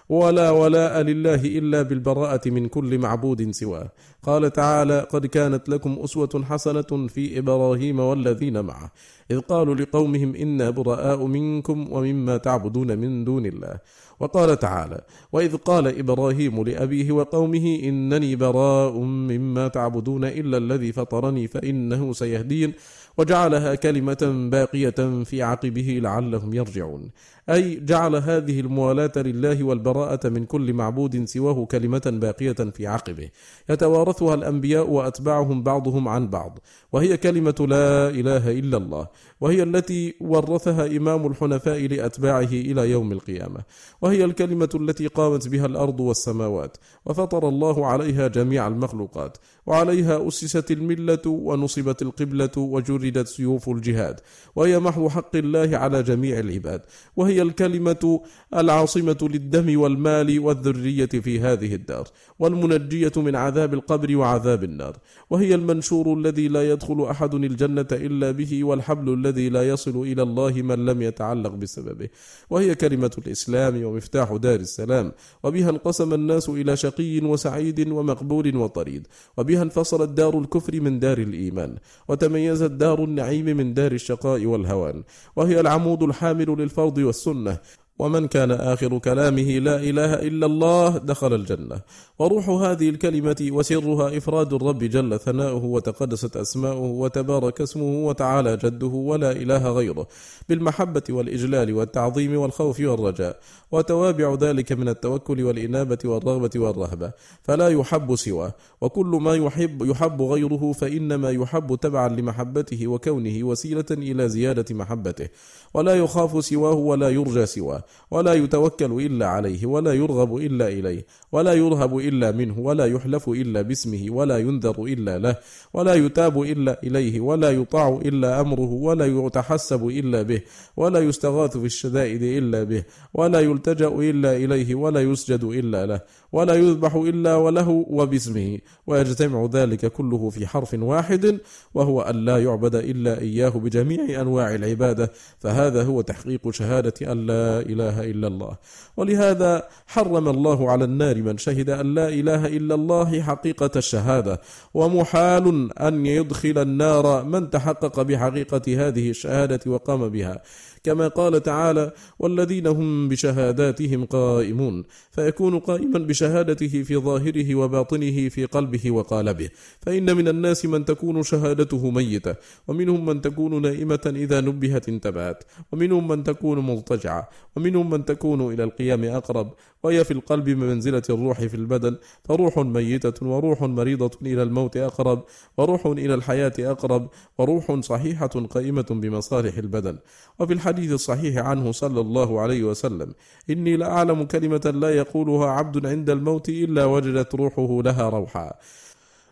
[0.09, 3.93] ولا ولاء لله إلا بالبراءة من كل معبود سواه.
[4.23, 8.93] قال تعالى قد كانت لكم أسوة حسنة في إبراهيم والذين معه.
[9.31, 13.79] إذ قالوا لقومهم إنا براء منكم ومما تعبدون من دون الله.
[14.21, 15.01] وقال تعالى
[15.33, 22.73] وإذ قال إبراهيم لأبيه وقومه إنني براء مما تعبدون إلا الذي فطرني فإنه سيهدين.
[23.19, 27.11] وجعلها كلمة باقية في عقبه لعلهم يرجعون.
[27.51, 33.29] أي جعل هذه الموالاة لله والبراءة من كل معبود سواه كلمة باقية في عقبه.
[33.71, 36.59] يتوارثها الأنبياء وأتباعهم بعضهم عن بعض.
[36.93, 39.07] وهي كلمة لا إله إلا الله.
[39.41, 43.61] وهي التي ورثها إمام الحنفاء لأتباعه إلى يوم القيامة.
[44.03, 46.77] وهي الكلمة التي قامت بها الأرض والسماوات.
[47.07, 49.39] وفطر الله عليها جميع المخلوقات.
[49.67, 54.21] وعليها أسست الملة ونصبت القبلة وجردت سيوف الجهاد.
[54.57, 56.83] وهي محض حق الله على جميع العباد.
[57.17, 58.21] وهي الكلمة
[58.55, 64.97] العاصمة للدم والمال والذرية في هذه الدار والمنجية من عذاب القبر وعذاب النار
[65.31, 70.53] وهي المنشور الذي لا يدخل أحد الجنة إلا به والحبل الذي لا يصل إلى الله
[70.63, 72.09] من لم يتعلق بسببه
[72.51, 79.63] وهي كلمة الإسلام ومفتاح دار السلام وبها انقسم الناس إلى شقي وسعيد ومقبول وطريد وبها
[79.63, 81.77] انفصلت دار الكفر من دار الإيمان
[82.09, 85.03] وتميزت دار النعيم من دار الشقاء والهوان
[85.37, 87.59] وهي العمود الحامل للفرض والسنة السنة.
[87.99, 91.81] ومن كان آخر كلامه لا إله إلا الله دخل الجنة.
[92.19, 99.33] وروح هذه الكلمة وسرها إفراد الرب جل ثناؤه وتقدست أسماؤه وتبارك اسمه وتعالى جده ولا
[99.33, 100.07] إله غيره
[100.49, 103.39] بالمحبة والإجلال والتعظيم والخوف والرجاء
[103.73, 107.13] وتوابع ذلك من التوكل والإنابة والرغبة والرهبة.
[107.43, 108.53] فلا يحب سواه.
[108.81, 115.29] وكل ما يحب يحب غيره فإنما يحب تبعا لمحبته وكونه وسيلة إلى زيادة محبته.
[115.75, 117.83] ولا يخاف سواه ولا يرجى سواه.
[118.11, 123.63] ولا يتوكل إلا عليه ولا يرغب إلا إليه ولا يرهب إلا منه ولا يحلف إلا
[123.63, 125.37] باسمه ولا ينذر إلا له
[125.75, 130.41] ولا يتاب إلا إليه ولا يطاع إلا أمره ولا يتحسب إلا به
[130.77, 136.01] ولا يستغاث في الشدائد إلا به ولا يلتجأ إلا إليه ولا يسجد إلا له
[136.33, 141.41] ولا يذبح إلا وله وباسمه ويجتمع ذلك كله في حرف واحد
[141.75, 147.61] وهو أن لا يعبد إلا إياه بجميع أنواع العبادة فهذا هو تحقيق شهادة أن لا
[147.61, 148.57] إله إلا الله.
[148.97, 154.41] ولهذا حرم الله على النار من شهد أن لا إله إلا الله حقيقة الشهادة.
[154.75, 160.43] ومحال أن يدخل النار من تحقق بحقيقة هذه الشهادة وقام بها.
[160.85, 164.85] كما قال تعالى والذين هم بشهاداتهم قائمون.
[165.11, 169.49] فيكون قائما بشهادته في ظاهره وباطنه في قلبه وقالبه
[169.81, 172.35] فإن من الناس من تكون شهادته ميتة
[172.69, 178.65] ومنهم من تكون نائمة إذا نبهت انتبهت ومنهم من تكون مضطجعة ومنهم من تكون إلى
[178.65, 179.53] القيام أقرب.
[179.83, 185.25] وهي في القلب بمنزلة الروح في البدن فروح ميتة وروح مريضة إلى الموت أقرب
[185.57, 187.09] وروح إلى الحياة أقرب
[187.39, 189.99] وروح صحيحة قائمة بمصالح البدن.
[190.39, 193.15] وفي الحديث الصحيح عنه صلى الله عليه وسلم.
[193.51, 198.53] إني لأعلم كلمة لا يقولها عبد عند الموت إلا وجدت روحه لها روحا.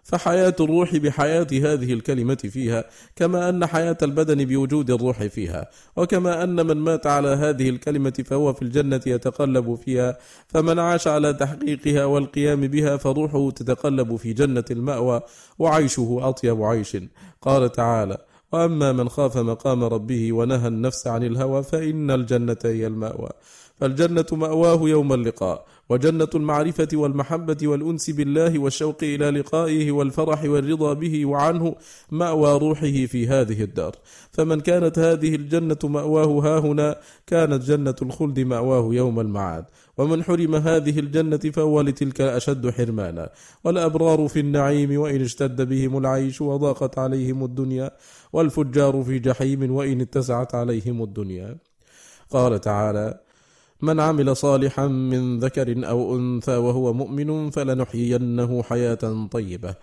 [0.02, 2.84] فحياة الروح بحياة هذه الكلمة فيها
[3.16, 5.70] كما أن حياة البدن بوجود الروح فيها.
[5.96, 10.18] وكما أن من مات على هذه الكلمة فهو في الجنة يتقلب فيها
[10.48, 15.20] فمن عاش على تحقيقها والقيام بها فروحه تتقلب في جنة المأوى
[15.58, 16.96] وعيشه أطيب عيش.
[17.42, 18.18] قال تعالى
[18.52, 23.30] وأما من خاف مقام ربه ونهى النفس عن الهوى فإن الجنة هي المأوى.
[23.80, 31.26] فالجنه مأواه يوم اللقاء وجنة المعرفة والمحبة والأنس بالله والشوق إلى لقائه والفرح والرضا به
[31.26, 31.74] وعنه
[32.10, 33.94] مأوى روحه في هذه الدار.
[34.32, 36.96] فمن كانت هذه الجنة مأواه هاهنا
[37.26, 39.64] كانت جنة الخلد مأواه يوم المعاد.
[39.98, 43.30] ومن حرم هذه الجنة فهو لتلك أشد حرمانا.
[43.64, 47.90] والأبرار في النعيم وإن اشتد بهم العيش وضاقت عليهم الدنيا
[48.32, 51.56] والفجار في جحيم وإن اتسعت عليهم الدنيا.
[52.30, 53.25] قال تعالى
[53.82, 59.74] من عمل صالحا من ذكر أو أنثى وهو مؤمن فلنحيينه حياة طيبة.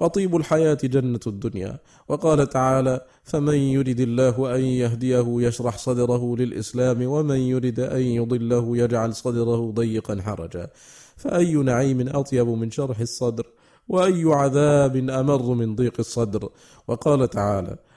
[0.00, 1.78] وطيب الحياة جنة الدنيا.
[2.08, 9.14] وقال تعالى فمن يرد الله أن يهديه يشرح صدره للإسلام ومن يرد أن يضله يجعل
[9.14, 10.68] صدره ضيقا حرجا.
[11.16, 13.46] فأي نعيم أطيب من شرح الصدر؟
[13.88, 16.48] وأي عذاب أمر من ضيق الصدر؟
[16.88, 17.76] وقال تعالى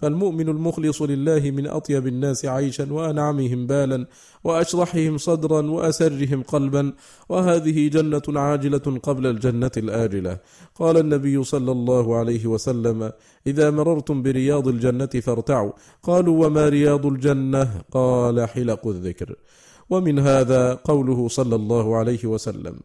[0.00, 4.06] فالمؤمن المخلص لله من أطيب الناس عيشا وأنعمهم بالا
[4.44, 6.92] وأشرحهم صدرا وأسرهم قلبا
[7.28, 10.38] وهذه جنة عاجلة قبل الجنة الآجلة.
[10.74, 13.12] قال النبي صلى الله عليه وسلم
[13.46, 15.72] إذا مررتم برياض الجنة فارتعوا.
[16.02, 19.34] قالوا وما رياض الجنة؟ قال حلق الذكر.
[19.90, 22.76] ومن هذا قوله صلى الله عليه وسلم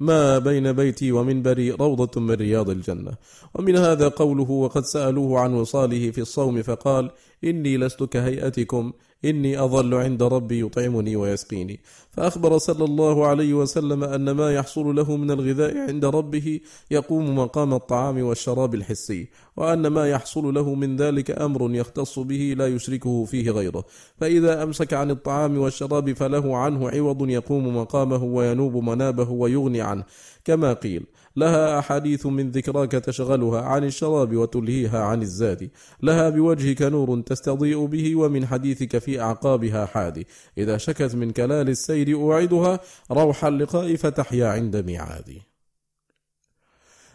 [0.00, 3.12] ما بين بيتي ومنبري روضة من رياض الجنة.
[3.54, 7.10] ومن هذا قوله وقد سألوه عن وصاله في الصوم فقال
[7.44, 8.92] إني لست كهيئتكم
[9.24, 11.80] إني أظل عند ربي يطعمني ويسقيني.
[12.10, 16.60] فأخبر صلى الله عليه وسلم أن ما يحصل له من الغذاء عند ربه
[16.90, 22.66] يقوم مقام الطعام والشراب الحسي وأن ما يحصل له من ذلك أمر يختص به لا
[22.66, 23.84] يشركه فيه غيره.
[24.20, 30.04] فإذا أمسك عن الطعام والشراب فله عنه عوض يقوم مقامه وينوب منابه ويغني عنه.
[30.44, 31.06] كما قيل
[31.36, 35.70] لها أحاديث من ذكراك تشغلها عن الشراب وتلهيها عن الزاد.
[36.02, 40.26] لها بوجهك نور تستضيء به ومن حديثك في أعقابها حادي
[40.58, 45.42] إذا شكت من كلال السير أوعدها روح اللقاء فتحيا عند ميعادي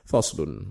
[0.05, 0.65] فصل.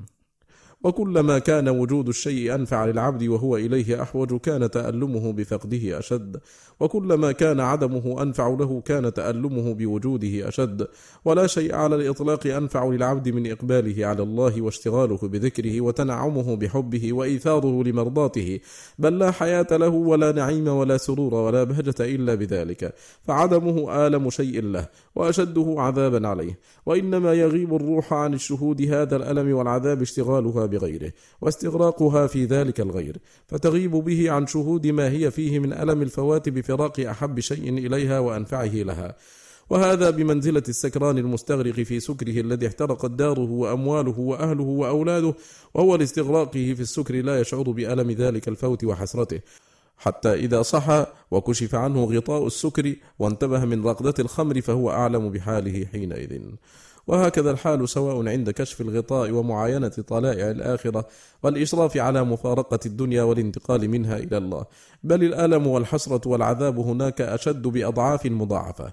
[0.84, 6.40] وكلما كان وجود الشيء أنفع للعبد وهو إليه أحوج كان تألمه بفقده أشد.
[6.80, 10.86] وكلما كان عدمه أنفع له كان تألمه بوجوده أشد.
[11.24, 17.84] ولا شيء على الإطلاق أنفع للعبد من إقباله على الله واشتغاله بذكره وتنعمه بحبه وإيثاره
[17.84, 18.60] لمرضاته.
[18.98, 22.94] بل لا حياة له ولا نعيم ولا سرور ولا بهجة إلا بذلك.
[23.22, 26.58] فعدمه آلم شيء له وأشده عذابا عليه.
[26.86, 33.16] وإنما يغيب الروح عن الشهود هذا الألم والعذاب اشتغالها بغيره واستغراقها في ذلك الغير
[33.46, 38.74] فتغيب به عن شهود ما هي فيه من ألم الفوات بفراق أحب شيء إليها وأنفعه
[38.74, 39.16] لها.
[39.70, 45.34] وهذا بمنزلة السكران المستغرق في سكره الذي احترقت داره وأمواله وأهله وأولاده
[45.74, 49.40] وهو لاستغراقه في السكر لا يشعر بألم ذلك الفوت وحسرته.
[49.96, 56.40] حتى إذا صحى وكشف عنه غطاء السكر وانتبه من رقدة الخمر فهو أعلم بحاله حينئذ.
[57.06, 61.06] وهكذا الحال سواء عند كشف الغطاء ومعاينة طلائع الآخرة
[61.42, 64.64] والإشراف على مفارقة الدنيا والانتقال منها إلى الله.
[65.04, 68.92] بل الألم والحسرة والعذاب هناك أشد بأضعاف مضاعفة.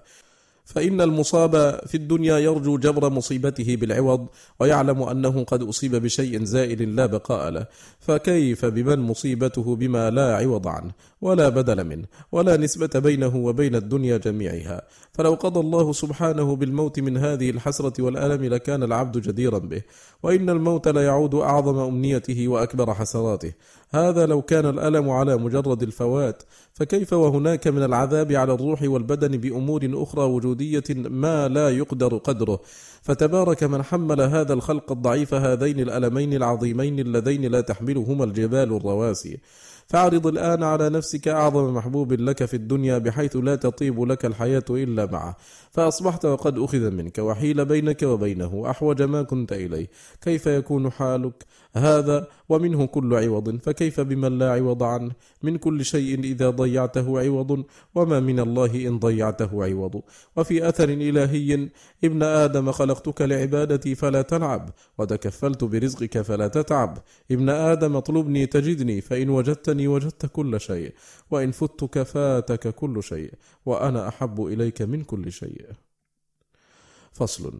[0.64, 4.26] فإن المصاب في الدنيا يرجو جبر مصيبته بالعوض
[4.60, 7.66] ويعلم أنه قد أصيب بشيء زائل لا بقاء له.
[8.00, 14.16] فكيف بمن مصيبته بما لا عوض عنه ولا بدل منه ولا نسبة بينه وبين الدنيا
[14.16, 14.82] جميعها؟
[15.12, 19.82] فلو قضى الله سبحانه بالموت من هذه الحسرة والألم لكان العبد جديرا به.
[20.22, 23.52] وإن الموت ليعود أعظم أمنيته وأكبر حسراته.
[23.94, 26.42] هذا لو كان الألم على مجرد الفوات
[26.74, 32.60] فكيف وهناك من العذاب على الروح والبدن بأمور أخرى وجودية ما لا يقدر قدره؟
[33.02, 39.38] فتبارك من حمل هذا الخلق الضعيف هذين الألمين العظيمين اللذين لا تحملهما الجبال الرواسي.
[39.86, 45.06] فاعرض الآن على نفسك أعظم محبوب لك في الدنيا بحيث لا تطيب لك الحياة إلا
[45.06, 45.36] معه.
[45.70, 49.88] فأصبحت وقد أخذ منك وحيل بينك وبينه أحوج ما كنت إليه.
[50.20, 51.44] كيف يكون حالك؟
[51.76, 55.12] هذا ومنه كل عوض فكيف بمن لا عوض عنه؟
[55.42, 57.64] من كل شيء إذا ضيعته عوض
[57.94, 60.02] وما من الله إن ضيعته عوض.
[60.36, 61.68] وفي أثر إلهي
[62.04, 66.98] ابن آدم خلقتك لعبادتي فلا تلعب وتكفلت برزقك فلا تتعب.
[67.30, 70.94] ابن آدم اطلبني تجدني فإن وجدتني وجدت كل شيء
[71.30, 73.32] وإن فتك فاتك كل شيء
[73.66, 75.66] وأنا أحب إليك من كل شيء.
[77.12, 77.52] فصل.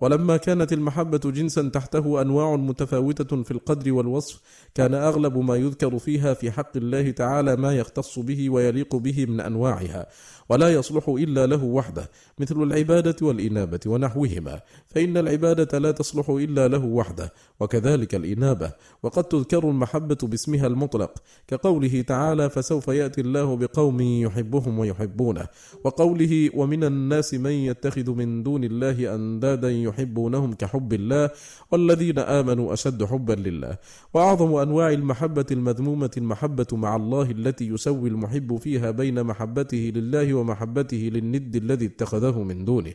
[0.00, 4.40] ولما كانت المحبة جنسا تحته أنواع متفاوتة في القدر والوصف
[4.74, 9.40] كان أغلب ما يذكر فيها في حق الله تعالى ما يختص به ويليق به من
[9.40, 10.06] أنواعها.
[10.48, 16.84] ولا يصلح إلا له وحده مثل العبادة والإنابة ونحوهما فإن العبادة لا تصلح إلا له
[16.84, 18.72] وحده وكذلك الإنابة
[19.02, 21.12] وقد تذكر المحبة باسمها المطلق
[21.48, 25.46] كقوله تعالى فسوف يأتي الله بقوم يحبهم ويحبونه
[25.84, 31.30] وقوله ومن الناس من يتخذ من دون الله أندادا يحبونهم كحب الله
[31.72, 33.76] والذين آمنوا أشد حبا لله
[34.14, 41.10] وأعظم أنواع المحبة المذمومة المحبة مع الله التي يسوي المحب فيها بين محبته لله ومحبته
[41.14, 42.92] للند الذي اتخذه من دونه.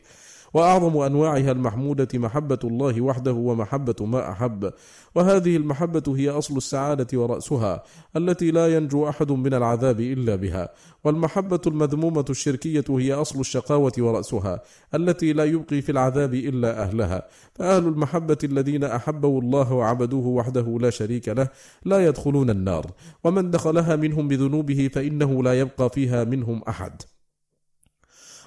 [0.54, 4.72] وأعظم أنواعها المحمودة محبة الله وحده ومحبة ما أحب.
[5.14, 7.82] وهذه المحبة هي أصل السعادة ورأسها
[8.16, 10.68] التي لا ينجو أحد من العذاب إلا بها.
[11.04, 14.62] والمحبة المذمومة الشركية هي أصل الشقاوة ورأسها
[14.94, 17.22] التي لا يبقي في العذاب إلا أهلها.
[17.54, 21.48] فأهل المحبة الذين أحبوا الله وعبدوه وحده لا شريك له
[21.84, 22.86] لا يدخلون النار.
[23.24, 27.02] ومن دخلها منهم بذنوبه فإنه لا يبقى فيها منهم أحد.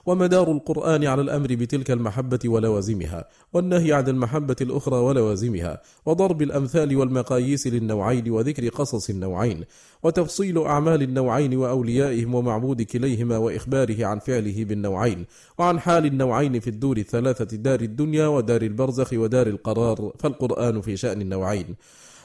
[0.06, 7.68] ومدار القرآن على الأمر بتلك المحبة ولوازمها، والنهي عن المحبة الأخرى ولوازمها، وضرب الأمثال والمقاييس
[7.68, 9.64] للنوعين وذكر قصص النوعين،
[10.04, 15.26] وتفصيل أعمال النوعين وأوليائهم ومعبود كليهما وإخباره عن فعله بالنوعين،
[15.58, 21.22] وعن حال النوعين في الدور الثلاثة دار الدنيا ودار البرزخ ودار القرار، فالقرآن في شأن
[21.22, 21.76] النوعين.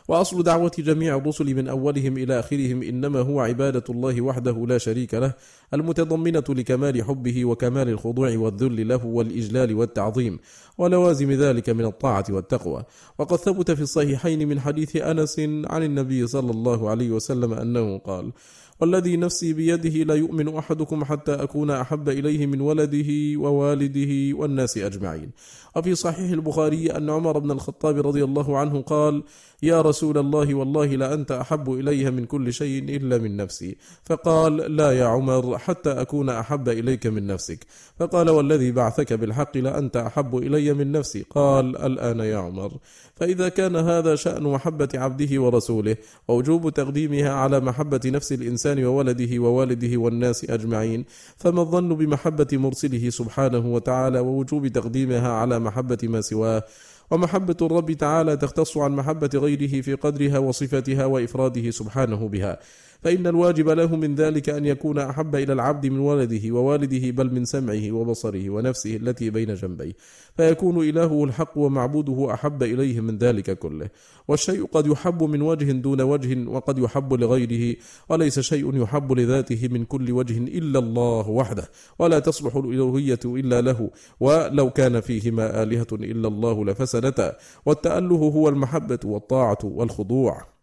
[0.08, 5.14] وأصل دعوة جميع الرسل من أولهم إلى آخرهم إنما هو عبادة الله وحده لا شريك
[5.14, 5.34] له
[5.74, 10.38] المتضمنة لكمال حبه وكمال الخضوع والذل له والإجلال والتعظيم
[10.78, 12.84] ولوازم ذلك من الطاعة والتقوى.
[13.18, 18.32] وقد ثبت في الصحيحين من حديث أنس عن النبي صلى الله عليه وسلم أنه قال
[18.80, 25.30] والذي نفسي بيده لا يؤمن أحدكم حتى أكون أحب إليه من ولده ووالده والناس أجمعين.
[25.76, 29.22] وفي صحيح البخاري أن عمر بن الخطاب رضي الله عنه قال
[29.62, 33.76] يا رسول الله والله لأنت أحب إلي من كل شيء إلا من نفسي.
[34.04, 37.66] فقال لا يا عمر حتى أكون أحب إليك من نفسك.
[37.98, 41.24] فقال والذي بعثك بالحق لأنت أحب إلي من نفسي.
[41.30, 42.72] قال الآن يا عمر.
[43.16, 45.96] فإذا كان هذا شأن محبة عبده ورسوله
[46.28, 51.04] ووجوب تقديمها على محبة نفس الإنسان وولده ووالده والناس أجمعين
[51.36, 56.62] فما الظن بمحبة مرسله سبحانه وتعالى ووجوب تقديمها على محبة ما سواه؟
[57.10, 62.58] ومحبة الرب تعالى تختص عن محبة غيره في قدرها وصفتها وإفراده سبحانه بها.
[63.02, 67.44] فإن الواجب له من ذلك أن يكون أحب إلى العبد من ولده ووالده بل من
[67.44, 69.92] سمعه وبصره ونفسه التي بين جنبيه.
[70.36, 73.88] فيكون إلهه الحق ومعبوده أحب إليه من ذلك كله.
[74.28, 77.76] والشيء قد يحب من وجه دون وجه وقد يحب لغيره
[78.08, 81.68] وليس شيء يحب لذاته من كل وجه إلا الله وحده.
[81.98, 83.90] ولا تصلح الإلوهية إلا له
[84.20, 87.36] ولو كان فيهما آلهة إلا الله لفسدتا.
[87.66, 90.57] والتأله هو المحبة والطاعة والخضوع.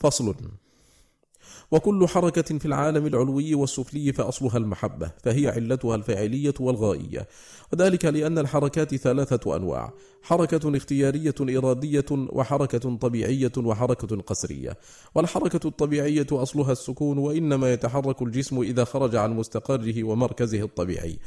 [0.00, 0.34] فصل.
[1.70, 7.28] وكل حركة في العالم العلوي والسفلي فأصلها المحبة فهي علتها الفاعلية والغائية.
[7.72, 9.92] وذلك لأن الحركات ثلاثة أنواع
[10.22, 14.76] حركة اختيارية إرادية وحركة طبيعية وحركة قسرية.
[15.14, 21.18] والحركة الطبيعية أصلها السكون وإنما يتحرك الجسم إذا خرج عن مستقره ومركزه الطبيعي.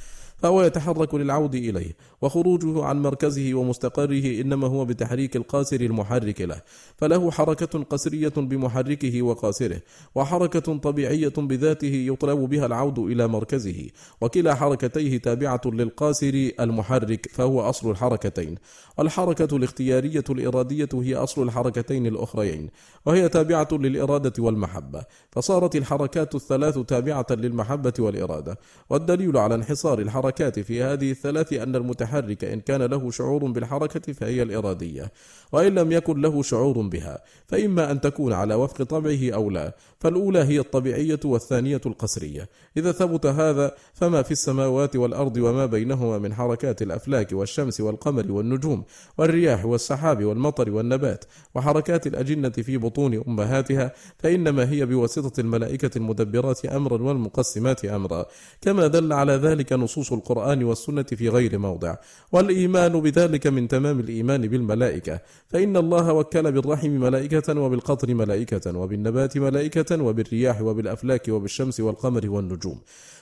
[0.41, 6.61] فهو يتحرك للعود إليه وخروجه عن مركزه ومستقره إنما هو بتحريك القاسر المحرك له.
[6.97, 9.81] فله حركة قسرية بمحركه وقاسره
[10.15, 13.87] وحركة طبيعية بذاته يطلب بها العود إلى مركزه.
[14.21, 18.55] وكلا حركتيه تابعة للقاسر المحرك فهو أصل الحركتين.
[18.97, 22.69] والحركة الاختيارية الإرادية هي أصل الحركتين الأخريين
[23.05, 25.03] وهي تابعة للإرادة والمحبة.
[25.31, 28.57] فصارت الحركات الثلاث تابعة للمحبة والإرادة
[28.89, 29.99] والدليل على انحصار
[30.31, 35.11] الحركات في هذه الثلاث أن المتحرك إن كان له شعور بالحركة فهي الإرادية
[35.51, 40.39] وإن لم يكن له شعور بها فإما أن تكون على وفق طبعه أو لا فالأولى
[40.39, 42.49] هي الطبيعية والثانية القسرية.
[42.77, 48.83] إذا ثبت هذا فما في السماوات والأرض وما بينهما من حركات الأفلاك والشمس والقمر والنجوم
[49.17, 51.25] والرياح والسحاب والمطر والنبات
[51.55, 58.25] وحركات الأجنة في بطون أمهاتها فإنما هي بواسطة الملائكة المدبرات أمرا والمقسمات أمرا.
[58.61, 61.95] كما دل على ذلك نصوص القرآن والسنة في غير موضع
[62.31, 65.19] والإيمان بذلك من تمام الإيمان بالملائكة
[65.49, 72.79] فإن الله وكل بالرحم ملائكة وبالقطر ملائكة وبالنبات ملائكة وبالرياح وبالأفلاك وبالشمس والقمر والنجوم.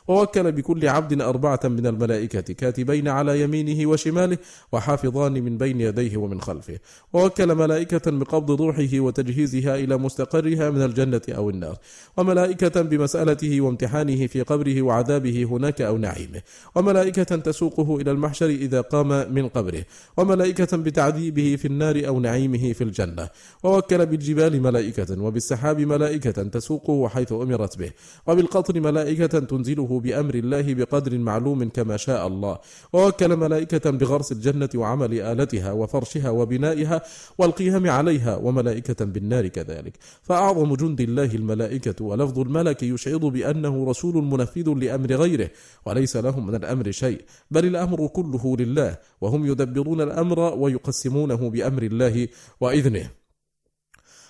[0.08, 4.38] ووكل بكل عبد أربعة من الملائكة كاتبين على يمينه وشماله
[4.72, 6.80] وحافظان من بين يديه ومن خلفه.
[7.14, 11.78] ووكل ملائكة بقبض روحه وتجهيزها إلى مستقرها من الجنة أو النار.
[12.18, 16.42] وملائكة بمسألته وامتحانه في قبره وعذابه هناك أو نعيمه.
[16.76, 19.86] وملائكة تسوقه إلى المحشر إذا قام من قبره.
[20.18, 23.30] وملائكة بتعذيبه في النار أو نعيمه في الجنة.
[23.64, 27.92] ووكل بالجبال ملائكة وبالسحاب ملائكة تسوقه حيث أمرت به.
[28.28, 32.58] وبالقطر ملائكة تنزله بأمر الله بقدر معلوم كما شاء الله.
[32.94, 37.02] ووكل ملائكة بغرس الجنة وعمل آلتها وفرشها وبنائها
[37.38, 39.94] والقيام عليها وملائكة بالنار كذلك.
[40.22, 45.50] فأعظم جند الله الملائكة ولفظ الملك يشعر بأنه رسول منفذ لأمر غيره
[45.86, 47.22] وليس لهم من الأمر شيء
[47.52, 52.28] بل الأمر كله لله وهم يدبرون الأمر ويقسمونه بأمر الله
[52.62, 53.19] وإذنه.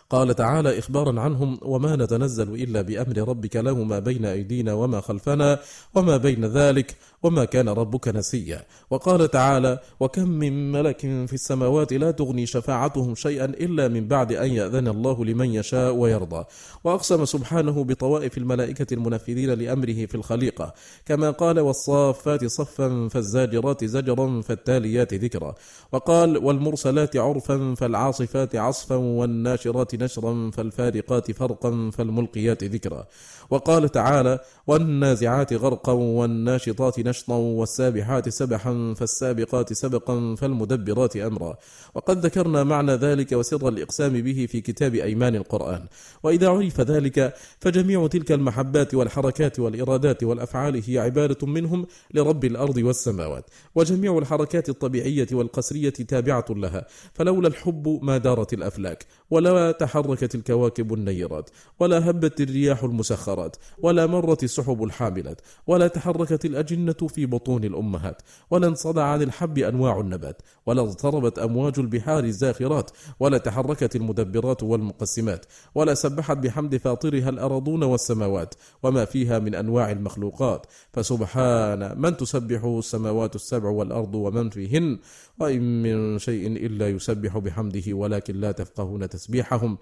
[0.09, 5.59] قال تعالى إخبارا عنهم وما نتنزل إلا بأمر ربك له ما بين أيدينا وما خلفنا
[5.95, 8.65] وما بين ذلك وما كان ربك نسيا.
[8.89, 14.51] وقال تعالى وكم من ملك في السماوات لا تغني شفاعتهم شيئا إلا من بعد أن
[14.51, 16.45] يأذن الله لمن يشاء ويرضى.
[16.83, 20.73] وأقسم سبحانه بطوائف الملائكة المنفذين لأمره في الخليقة.
[21.05, 25.55] كما قال والصافات صفا فالزاجرات زجرا فالتاليات ذكرا.
[25.91, 33.07] وقال والمرسلات عرفا فالعاصفات عصفا والناشرات نشرا فالفارقات فرقا فالملقيات ذكرا.
[33.49, 41.57] وقال تعالى والنازعات غرقا والناشطات نشطا والسابحات سبحا فالسابقات سبقا فالمدبرات أمرا.
[41.95, 45.85] وقد ذكرنا معنى ذلك وسر الإقسام به في كتاب أيمان القرآن.
[46.23, 53.45] وإذا عرف ذلك فجميع تلك المحبات والحركات والإرادات والأفعال هي عبارة منهم لرب الأرض والسماوات.
[53.75, 56.87] وجميع الحركات الطبيعية والقسرية تابعة لها.
[57.13, 59.05] فلولا الحب ما دارت الأفلاك.
[59.31, 61.49] ولا تحركت الكواكب النيرات.
[61.79, 63.55] ولا هبت الرياح المسخرات.
[63.81, 65.41] ولا مرت السحب الحاملات.
[65.67, 68.21] ولا تحركت الأجنة في بطون الأمهات
[68.51, 75.45] ولا انصدع عن الحب أنواع النبات ولا اضطربت أمواج البحار الزاخرات ولا تحركت المدبرات والمقسمات
[75.75, 80.65] ولا سبحت بحمد فاطرها الأرضون والسماوات وما فيها من أنواع المخلوقات.
[80.93, 84.99] فسبحان من تسبحه السماوات السبع والأرض ومن فيهن
[85.39, 89.77] وإن من شيء إلا يسبح بحمده ولكن لا تفقهون تسبيحهم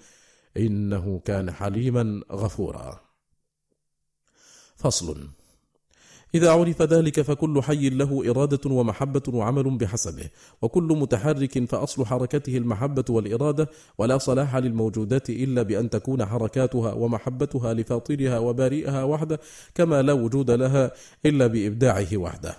[0.58, 3.00] إنه كان حليما غفورا.
[4.76, 5.28] فصل.
[6.36, 10.30] إذا عرف ذلك فكل حي له إرادة ومحبة وعمل بحسبه،
[10.62, 18.38] وكل متحرك فأصل حركته المحبة والإرادة، ولا صلاح للموجودات إلا بأن تكون حركاتها ومحبتها لفاطرها
[18.40, 19.40] وبارئها وحده،
[19.76, 20.92] كما لا وجود لها
[21.26, 22.58] إلا بإبداعه وحده.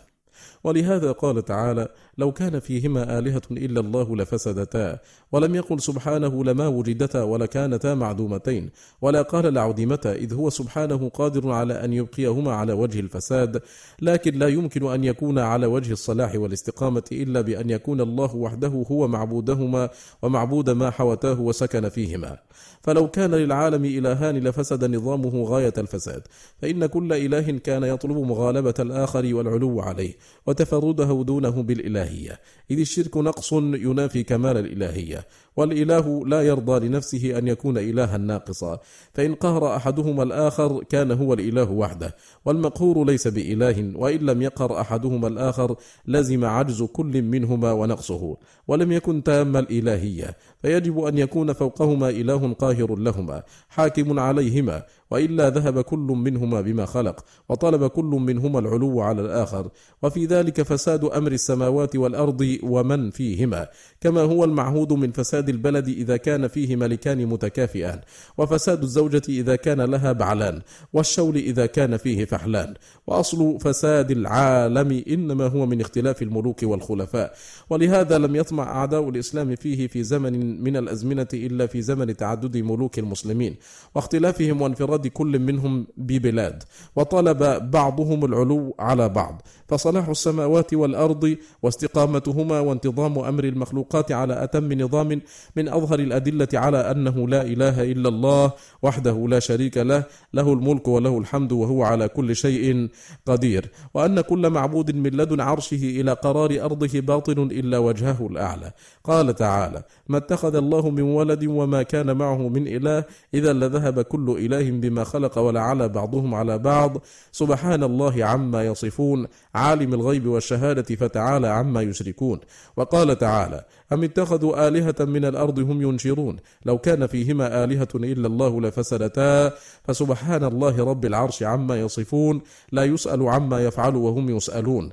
[0.64, 1.88] ولهذا قال تعالى
[2.18, 4.98] لو كان فيهما آلهة إلا الله لفسدتا.
[5.32, 8.70] ولم يقل سبحانه لما وجدتا ولكانتا معدومتين.
[9.02, 13.62] ولا قال لعدمتا إذ هو سبحانه قادر على أن يبقيهما على وجه الفساد
[14.02, 19.08] لكن لا يمكن أن يكون على وجه الصلاح والاستقامة إلا بأن يكون الله وحده هو
[19.08, 19.90] معبودهما
[20.22, 22.38] ومعبود ما حوتاه وسكن فيهما.
[22.82, 26.22] فلو كان للعالم إلهان لفسد نظامه غاية الفساد
[26.62, 30.14] فإن كل إله كان يطلب مغالبة الآخر والعلو عليه
[30.46, 31.62] وتفرده دونه
[32.08, 32.40] بالإلهية
[32.70, 35.26] إذ الشرك نقص ينافي كمال الإلهية.
[35.58, 38.78] والإله لا يرضى لنفسه أن يكون إلها ناقصا.
[39.14, 45.28] فإن قهر أحدهما الآخر كان هو الإله وحده والمقهور ليس بإله وإن لم يقهر أحدهما
[45.28, 48.36] الآخر لزم عجز كل منهما ونقصه
[48.68, 50.36] ولم يكن تام الإلهية.
[50.62, 57.24] فيجب أن يكون فوقهما إله قاهر لهما حاكم عليهما وإلا ذهب كل منهما بما خلق
[57.48, 59.70] وطلب كل منهما العلو على الآخر.
[60.02, 63.66] وفي ذلك فساد أمر السماوات والأرض ومن فيهما
[64.00, 68.00] كما هو المعهود من فساد البلد إذا كان فيه ملكان متكافئان
[68.38, 70.60] وفساد الزوجة إذا كان لها بعلان
[70.92, 72.74] والشول إذا كان فيه فحلان.
[73.06, 77.34] وأصل فساد العالم إنما هو من اختلاف الملوك والخلفاء.
[77.70, 82.98] ولهذا لم يطمع أعداء الإسلام فيه في زمن من الأزمنة إلا في زمن تعدد ملوك
[82.98, 83.56] المسلمين
[83.94, 86.62] واختلافهم وانفراد انفراد كل منهم ببلاد
[86.96, 89.42] وطلب بعضهم العلو على بعض.
[89.68, 95.20] فصلاح السماوات والأرض واستقامتهما وانتظام أمر المخلوقات على أتم نظام
[95.56, 98.52] من أظهر الأدلة على أنه لا إله إلا الله
[98.82, 100.04] وحده لا شريك له
[100.34, 102.88] له الملك وله الحمد وهو على كل شيء
[103.26, 103.70] قدير.
[103.94, 108.72] وأن كل معبود من لدن عرشه إلى قرار أرضه باطل إلا وجهه الأعلى.
[109.04, 113.04] قال تعالى ما اتخذ الله من ولد وما كان معه من إله
[113.34, 116.98] إذا لذهب كل إله بما خلق ولعل بعضهم على بعض.
[117.32, 122.40] سبحان الله عما يصفون عالم الغيب والشهادة فتعالى عما يشركون.
[122.76, 128.60] وقال تعالى أم اتخذوا آلهة من الأرض هم ينشرون؟ لو كان فيهما آلهة إلا الله
[128.60, 129.52] لفسدتا.
[129.84, 132.40] فسبحان الله رب العرش عما يصفون
[132.72, 134.90] لا يسأل عما يفعل وهم يسألون.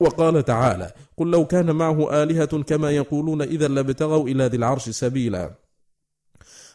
[0.00, 5.54] وقال تعالى قل لو كان معه آلهة كما يقولون إذا لابتغوا إلى ذي العرش سبيلا.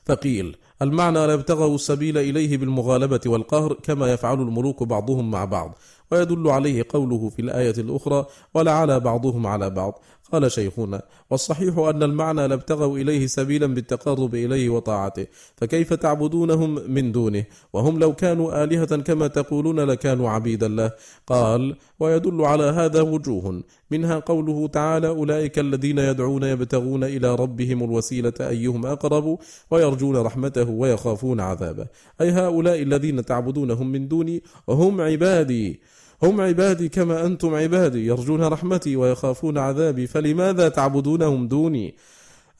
[0.06, 5.78] فقيل المعنى لابتغوا السبيل إليه بالمغالبة والقهر كما يفعل الملوك بعضهم مع بعض.
[6.12, 10.04] ويدل عليه قوله في الآية الأخرى ولعلى بعضهم على بعض.
[10.32, 17.44] قال شيخنا والصحيح أن المعنى لابتغوا إليه سبيلا بالتقرب إليه وطاعته فكيف تعبدونهم من دونه؟
[17.74, 20.92] وهم لو كانوا آلهة كما تقولون لكانوا عبيدا له.
[21.28, 28.34] قال ويدل على هذا وجوه منها قوله تعالى أولئك الذين يدعون يبتغون إلى ربهم الوسيلة
[28.40, 29.40] أيهم أقرب
[29.72, 31.88] ويرجون رحمته ويخافون عذابه.
[32.22, 35.80] أي هؤلاء الذين تعبدونهم من دوني هم عبادي.
[36.24, 41.96] هم عبادي كما أنتم عبادي يرجون رحمتي ويخافون عذابي فلماذا تعبدونهم دوني؟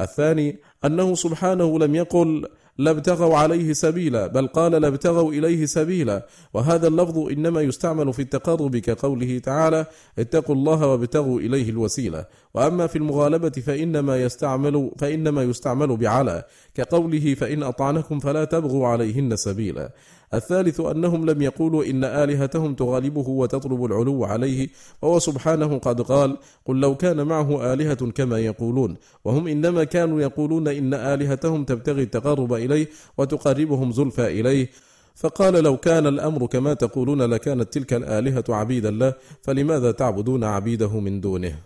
[0.02, 2.48] الثاني أنه سبحانه لم يقل
[2.78, 6.28] لابتغوا عليه سبيلا بل قال لابتغوا إليه سبيلا.
[6.54, 9.86] وهذا اللفظ إنما يستعمل في التقرب كقوله تعالى
[10.20, 12.26] اتقوا الله وابتغوا إليه الوسيلة.
[12.54, 16.44] وأما في المغالبة فإنما يستعمل فإنما يستعمل بعلى
[16.76, 19.90] كقوله فإن أطعنكم فلا تبغوا عليهن سبيلا.
[20.34, 24.70] الثالث أنهم لم يقولوا إن آلهتهم تغالبه وتطلب العلو عليه
[25.02, 30.68] وهو سبحانه قد قال قل لو كان معه آلهة كما يقولون وهم إنما كانوا يقولون
[30.68, 34.70] إن آلهتهم تبتغي التقرب إليه وتقربهم زلفى إليه.
[35.16, 41.22] فقال لو كان الأمر كما تقولون لكانت تلك الآلهة عبيدا له فلماذا تعبدون عبيده من
[41.22, 41.60] دونه؟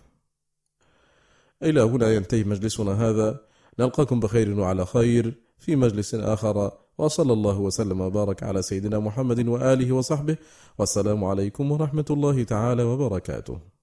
[1.62, 3.40] إلى هنا ينتهي مجلسنا هذا.
[3.78, 5.47] نلقاكم بخير وعلى خير.
[5.58, 6.70] في مجلس آخر.
[6.98, 10.36] وصلى الله وسلم وبارك على سيدنا محمد وآله وصحبه.
[10.78, 13.77] والسلام عليكم ورحمة الله تعالى وبركاته.